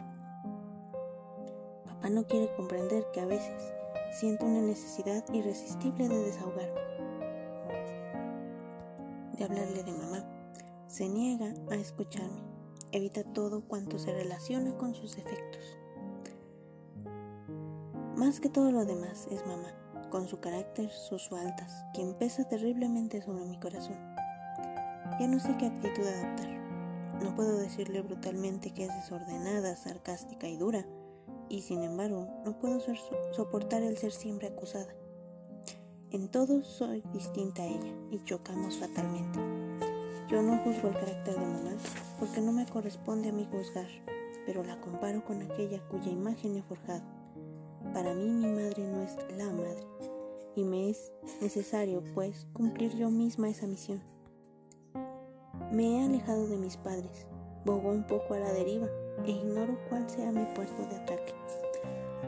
No 2.11 2.27
quiere 2.27 2.53
comprender 2.57 3.05
que 3.13 3.21
a 3.21 3.25
veces 3.25 3.73
siento 4.19 4.45
una 4.45 4.59
necesidad 4.59 5.23
irresistible 5.31 6.09
de 6.09 6.25
desahogarme, 6.25 6.81
de 9.37 9.43
hablarle 9.45 9.81
de 9.81 9.93
mamá 9.93 10.25
se 10.87 11.07
niega 11.07 11.53
a 11.71 11.75
escucharme, 11.75 12.43
evita 12.91 13.23
todo 13.23 13.61
cuanto 13.65 13.97
se 13.97 14.11
relaciona 14.11 14.77
con 14.77 14.93
sus 14.93 15.17
efectos. 15.17 15.79
Más 18.17 18.41
que 18.41 18.49
todo 18.49 18.73
lo 18.73 18.83
demás 18.83 19.29
es 19.31 19.45
mamá, 19.45 19.73
con 20.09 20.27
su 20.27 20.41
carácter, 20.41 20.89
sus 20.89 21.29
faltas, 21.29 21.85
quien 21.93 22.13
pesa 22.15 22.43
terriblemente 22.43 23.21
sobre 23.21 23.45
mi 23.45 23.57
corazón. 23.57 23.95
Ya 25.17 25.27
no 25.29 25.39
sé 25.39 25.55
qué 25.57 25.67
actitud 25.67 26.05
adoptar. 26.05 26.59
No 27.23 27.33
puedo 27.37 27.55
decirle 27.55 28.01
brutalmente 28.01 28.73
que 28.73 28.83
es 28.83 28.93
desordenada, 28.93 29.77
sarcástica 29.77 30.49
y 30.49 30.57
dura, 30.57 30.85
y 31.51 31.61
sin 31.61 31.83
embargo 31.83 32.27
no 32.45 32.57
puedo 32.57 32.79
soportar 33.33 33.83
el 33.83 33.97
ser 33.97 34.13
siempre 34.13 34.47
acusada. 34.47 34.95
En 36.09 36.29
todo 36.29 36.63
soy 36.63 37.03
distinta 37.13 37.63
a 37.63 37.67
ella 37.67 37.93
y 38.09 38.23
chocamos 38.23 38.77
fatalmente. 38.77 39.37
Yo 40.29 40.41
no 40.41 40.57
juzgo 40.59 40.87
el 40.87 40.93
carácter 40.93 41.35
de 41.35 41.45
mamá 41.45 41.75
porque 42.19 42.39
no 42.39 42.53
me 42.53 42.65
corresponde 42.65 43.29
a 43.29 43.33
mí 43.33 43.45
juzgar, 43.51 43.87
pero 44.45 44.63
la 44.63 44.79
comparo 44.79 45.25
con 45.25 45.41
aquella 45.41 45.85
cuya 45.89 46.09
imagen 46.09 46.55
he 46.55 46.63
forjado. 46.63 47.03
Para 47.93 48.13
mí 48.13 48.29
mi 48.29 48.47
madre 48.47 48.87
no 48.87 49.01
es 49.01 49.17
la 49.37 49.49
madre 49.51 49.85
y 50.55 50.63
me 50.63 50.89
es 50.89 51.11
necesario, 51.41 52.01
pues, 52.13 52.47
cumplir 52.53 52.95
yo 52.95 53.09
misma 53.09 53.49
esa 53.49 53.67
misión. 53.67 54.01
Me 55.71 55.97
he 55.97 56.05
alejado 56.05 56.47
de 56.47 56.57
mis 56.57 56.77
padres, 56.77 57.27
bogo 57.65 57.89
un 57.89 58.05
poco 58.05 58.35
a 58.35 58.39
la 58.39 58.53
deriva 58.53 58.87
e 59.25 59.31
ignoro 59.31 59.77
cuál 59.89 60.09
sea 60.09 60.31
mi 60.31 60.45
puesto 60.55 60.85
de 60.87 60.95
ataque. 60.95 61.40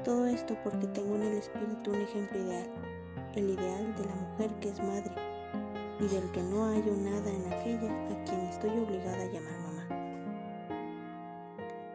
Todo 0.04 0.26
esto 0.26 0.58
porque 0.66 0.86
tengo 0.88 1.16
en 1.16 1.22
el 1.22 1.38
espíritu 1.38 1.92
un 1.92 2.02
ejemplo 2.02 2.38
ideal, 2.38 2.68
el 3.36 3.52
ideal 3.52 3.96
de 3.96 4.04
la 4.04 4.16
mujer 4.16 4.54
que 4.60 4.68
es 4.68 4.84
madre 4.84 5.16
y 5.98 6.08
del 6.08 6.30
que 6.32 6.44
no 6.44 6.66
hallo 6.66 6.94
nada 6.98 7.32
en 7.32 7.46
aquella 7.46 7.90
a 8.12 8.24
quien 8.26 8.42
estoy 8.42 8.72
obligada 8.72 9.24
a 9.24 9.32
llamar 9.32 9.60
mamá. 9.62 9.88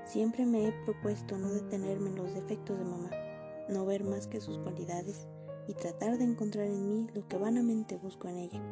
Siempre 0.07 0.47
me 0.47 0.69
he 0.69 0.73
propuesto 0.87 1.37
no 1.37 1.51
detenerme 1.51 2.09
en 2.09 2.17
los 2.17 2.33
defectos 2.33 2.79
de 2.79 2.85
mamá, 2.87 3.11
no 3.69 3.85
ver 3.85 4.05
más 4.05 4.27
que 4.27 4.41
sus 4.41 4.57
cualidades 4.57 5.29
y 5.67 5.75
tratar 5.75 6.17
de 6.17 6.25
encontrar 6.25 6.65
en 6.65 6.89
mí 6.89 7.09
lo 7.13 7.29
que 7.29 7.37
vanamente 7.37 7.99
busco 7.99 8.27
en 8.29 8.39
ella. 8.39 8.63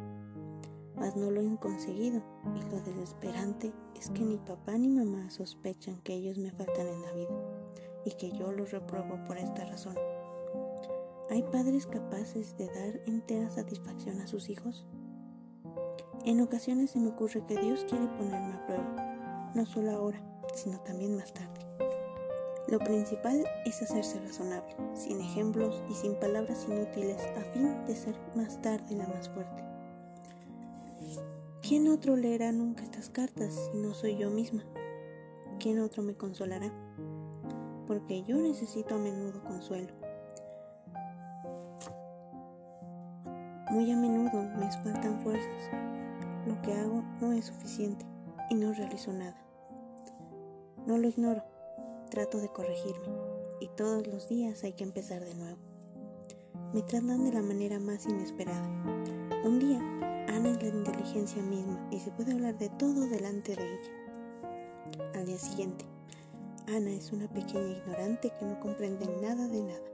Mas 0.95 1.15
no 1.15 1.29
lo 1.29 1.41
he 1.41 1.57
conseguido 1.57 2.23
y 2.55 2.61
lo 2.71 2.81
desesperante 2.81 3.71
es 3.95 4.09
que 4.09 4.23
ni 4.23 4.37
papá 4.37 4.79
ni 4.79 4.89
mamá 4.89 5.29
sospechan 5.29 6.01
que 6.01 6.15
ellos 6.15 6.39
me 6.39 6.49
faltan 6.49 6.87
en 6.87 7.01
la 7.03 7.11
vida 7.11 7.46
y 8.07 8.11
que 8.11 8.31
yo 8.31 8.53
los 8.53 8.71
repruebo 8.71 9.21
por 9.25 9.37
esta 9.37 9.65
razón. 9.65 9.95
¿Hay 11.29 11.43
padres 11.43 11.85
capaces 11.85 12.57
de 12.57 12.67
dar 12.67 13.01
entera 13.05 13.49
satisfacción 13.49 14.21
a 14.21 14.27
sus 14.27 14.49
hijos? 14.49 14.85
En 16.23 16.39
ocasiones 16.39 16.91
se 16.91 16.99
me 16.99 17.09
ocurre 17.09 17.45
que 17.45 17.57
Dios 17.57 17.85
quiere 17.89 18.07
ponerme 18.07 18.53
a 18.53 18.65
prueba, 18.65 19.51
no 19.53 19.65
solo 19.65 19.91
ahora, 19.91 20.21
sino 20.55 20.79
también 20.79 21.17
más 21.17 21.33
tarde. 21.33 21.59
Lo 22.69 22.79
principal 22.79 23.45
es 23.65 23.81
hacerse 23.81 24.21
razonable, 24.21 24.73
sin 24.93 25.19
ejemplos 25.19 25.83
y 25.89 25.93
sin 25.93 26.15
palabras 26.15 26.65
inútiles, 26.69 27.21
a 27.37 27.41
fin 27.51 27.83
de 27.85 27.95
ser 27.95 28.15
más 28.35 28.61
tarde 28.61 28.95
la 28.95 29.07
más 29.07 29.27
fuerte. 29.27 29.63
¿Quién 31.61 31.89
otro 31.89 32.15
leerá 32.15 32.53
nunca 32.53 32.85
estas 32.85 33.09
cartas 33.09 33.53
si 33.53 33.77
no 33.77 33.93
soy 33.93 34.15
yo 34.15 34.29
misma? 34.29 34.63
¿Quién 35.59 35.79
otro 35.79 36.03
me 36.03 36.15
consolará? 36.15 36.86
Porque 37.87 38.21
yo 38.23 38.35
necesito 38.35 38.95
a 38.95 38.97
menudo 38.99 39.41
consuelo. 39.43 39.93
Muy 43.71 43.91
a 43.91 43.97
menudo 43.97 44.43
me 44.57 44.71
faltan 44.83 45.19
fuerzas 45.21 45.71
lo 46.47 46.61
que 46.61 46.73
hago 46.73 47.03
no 47.19 47.33
es 47.33 47.45
suficiente 47.45 48.05
y 48.49 48.55
no 48.55 48.71
realizo 48.73 49.11
nada. 49.11 49.35
No 50.85 50.97
lo 50.97 51.07
ignoro, 51.07 51.43
trato 52.09 52.37
de 52.37 52.47
corregirme 52.47 53.09
y 53.59 53.67
todos 53.69 54.07
los 54.07 54.29
días 54.29 54.63
hay 54.63 54.73
que 54.73 54.85
empezar 54.85 55.23
de 55.23 55.35
nuevo. 55.35 55.57
Me 56.73 56.81
tratan 56.81 57.25
de 57.25 57.33
la 57.33 57.41
manera 57.41 57.79
más 57.79 58.05
inesperada. 58.05 58.67
Un 59.43 59.59
día, 59.59 59.79
Ana 60.29 60.51
es 60.51 60.63
la 60.63 60.69
inteligencia 60.69 61.41
misma 61.41 61.87
y 61.91 61.99
se 61.99 62.11
puede 62.11 62.33
hablar 62.33 62.57
de 62.57 62.69
todo 62.69 63.07
delante 63.07 63.55
de 63.55 63.63
ella. 63.63 65.11
Al 65.15 65.25
día 65.25 65.37
siguiente, 65.37 65.85
Ana 66.67 66.91
es 66.91 67.13
una 67.13 67.29
pequeña 67.29 67.77
ignorante 67.77 68.29
que 68.37 68.45
no 68.45 68.59
comprende 68.59 69.07
nada 69.21 69.47
de 69.47 69.63
nada 69.63 69.89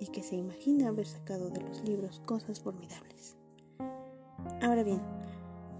y 0.00 0.08
que 0.08 0.24
se 0.24 0.34
imagina 0.34 0.88
haber 0.88 1.06
sacado 1.06 1.48
de 1.50 1.60
los 1.60 1.80
libros 1.84 2.20
cosas 2.26 2.58
formidables. 2.58 3.36
Ahora 4.62 4.82
bien, 4.82 5.00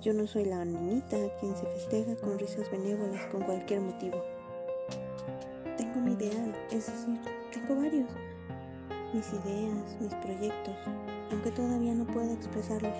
yo 0.01 0.15
no 0.15 0.29
soy 0.29 0.45
la 0.45 0.65
niñita 0.65 1.17
a 1.17 1.37
quien 1.41 1.57
se 1.57 1.67
festeja 1.67 2.15
con 2.15 2.39
risas 2.39 2.71
benévolas 2.71 3.27
con 3.33 3.43
cualquier 3.43 3.81
motivo. 3.81 4.23
Tengo 5.77 6.01
mi 6.01 6.13
ideal, 6.13 6.55
es 6.71 6.87
decir, 6.87 7.21
tengo 7.53 7.75
varios. 7.75 8.09
Mis 9.13 9.27
ideas, 9.33 10.01
mis 10.01 10.15
proyectos, 10.15 10.77
aunque 11.33 11.51
todavía 11.51 11.95
no 11.95 12.07
puedo 12.07 12.33
expresarlos. 12.33 12.97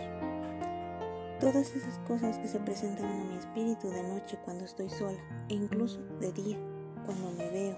Todas 1.39 1.73
esas 1.77 1.99
cosas 2.01 2.39
que 2.39 2.49
se 2.49 2.59
presentan 2.59 3.07
a 3.07 3.25
mi 3.25 3.37
espíritu 3.37 3.91
de 3.91 4.03
noche 4.03 4.41
cuando 4.45 4.65
estoy 4.65 4.91
sola, 4.91 5.21
e 5.49 5.55
incluso 5.55 6.01
de 6.21 6.33
día, 6.33 6.72
cuando 7.05 7.31
me 7.31 7.51
veo, 7.51 7.77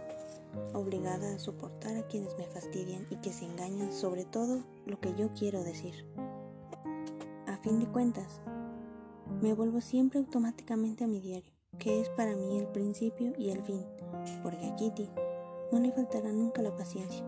obligada 0.72 1.34
a 1.34 1.38
soportar 1.38 1.96
a 1.96 2.06
quienes 2.06 2.36
me 2.36 2.46
fastidian 2.46 3.06
y 3.10 3.16
que 3.16 3.32
se 3.32 3.44
engañan 3.44 3.92
sobre 3.92 4.24
todo 4.24 4.64
lo 4.86 5.00
que 5.00 5.14
yo 5.14 5.32
quiero 5.34 5.62
decir. 5.64 6.06
A 7.46 7.56
fin 7.58 7.80
de 7.80 7.86
cuentas, 7.86 8.40
me 9.40 9.54
vuelvo 9.54 9.80
siempre 9.80 10.18
automáticamente 10.18 11.04
a 11.04 11.08
mi 11.08 11.20
diario, 11.20 11.52
que 11.78 12.00
es 12.00 12.08
para 12.10 12.36
mí 12.36 12.58
el 12.58 12.68
principio 12.68 13.32
y 13.36 13.50
el 13.50 13.62
fin, 13.62 13.84
porque 14.42 14.66
a 14.66 14.76
Kitty 14.76 15.08
no 15.72 15.80
le 15.80 15.92
faltará 15.92 16.30
nunca 16.30 16.62
la 16.62 16.76
paciencia. 16.76 17.24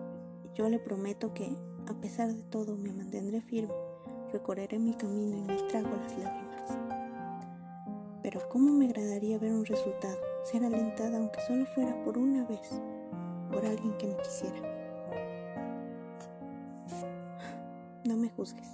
yo 0.54 0.68
le 0.68 0.78
prometo 0.78 1.34
que, 1.34 1.54
a 1.86 1.94
pesar 2.00 2.32
de 2.32 2.42
todo, 2.44 2.76
me 2.76 2.92
mantendré 2.92 3.42
firme, 3.42 3.74
recorreré 4.32 4.78
mi 4.78 4.94
camino 4.94 5.36
y 5.36 5.42
me 5.42 5.56
trago 5.68 5.90
las 5.96 6.16
lágrimas. 6.18 6.45
Pero 8.26 8.40
cómo 8.48 8.72
me 8.72 8.86
agradaría 8.86 9.38
ver 9.38 9.52
un 9.52 9.64
resultado, 9.64 10.18
ser 10.42 10.64
alentada 10.64 11.16
aunque 11.16 11.40
solo 11.42 11.64
fuera 11.64 11.94
por 12.02 12.18
una 12.18 12.44
vez, 12.44 12.82
por 13.52 13.64
alguien 13.64 13.96
que 13.98 14.08
me 14.08 14.16
quisiera. 14.16 14.60
No 18.04 18.16
me 18.16 18.28
juzgues, 18.30 18.66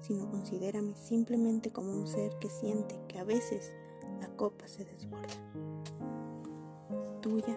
sino 0.00 0.28
considérame 0.28 0.96
simplemente 0.96 1.70
como 1.70 1.92
un 1.92 2.08
ser 2.08 2.36
que 2.40 2.50
siente 2.50 2.98
que 3.06 3.20
a 3.20 3.24
veces 3.24 3.72
la 4.20 4.26
copa 4.30 4.66
se 4.66 4.84
desborda. 4.84 5.38
Tuya, 7.20 7.56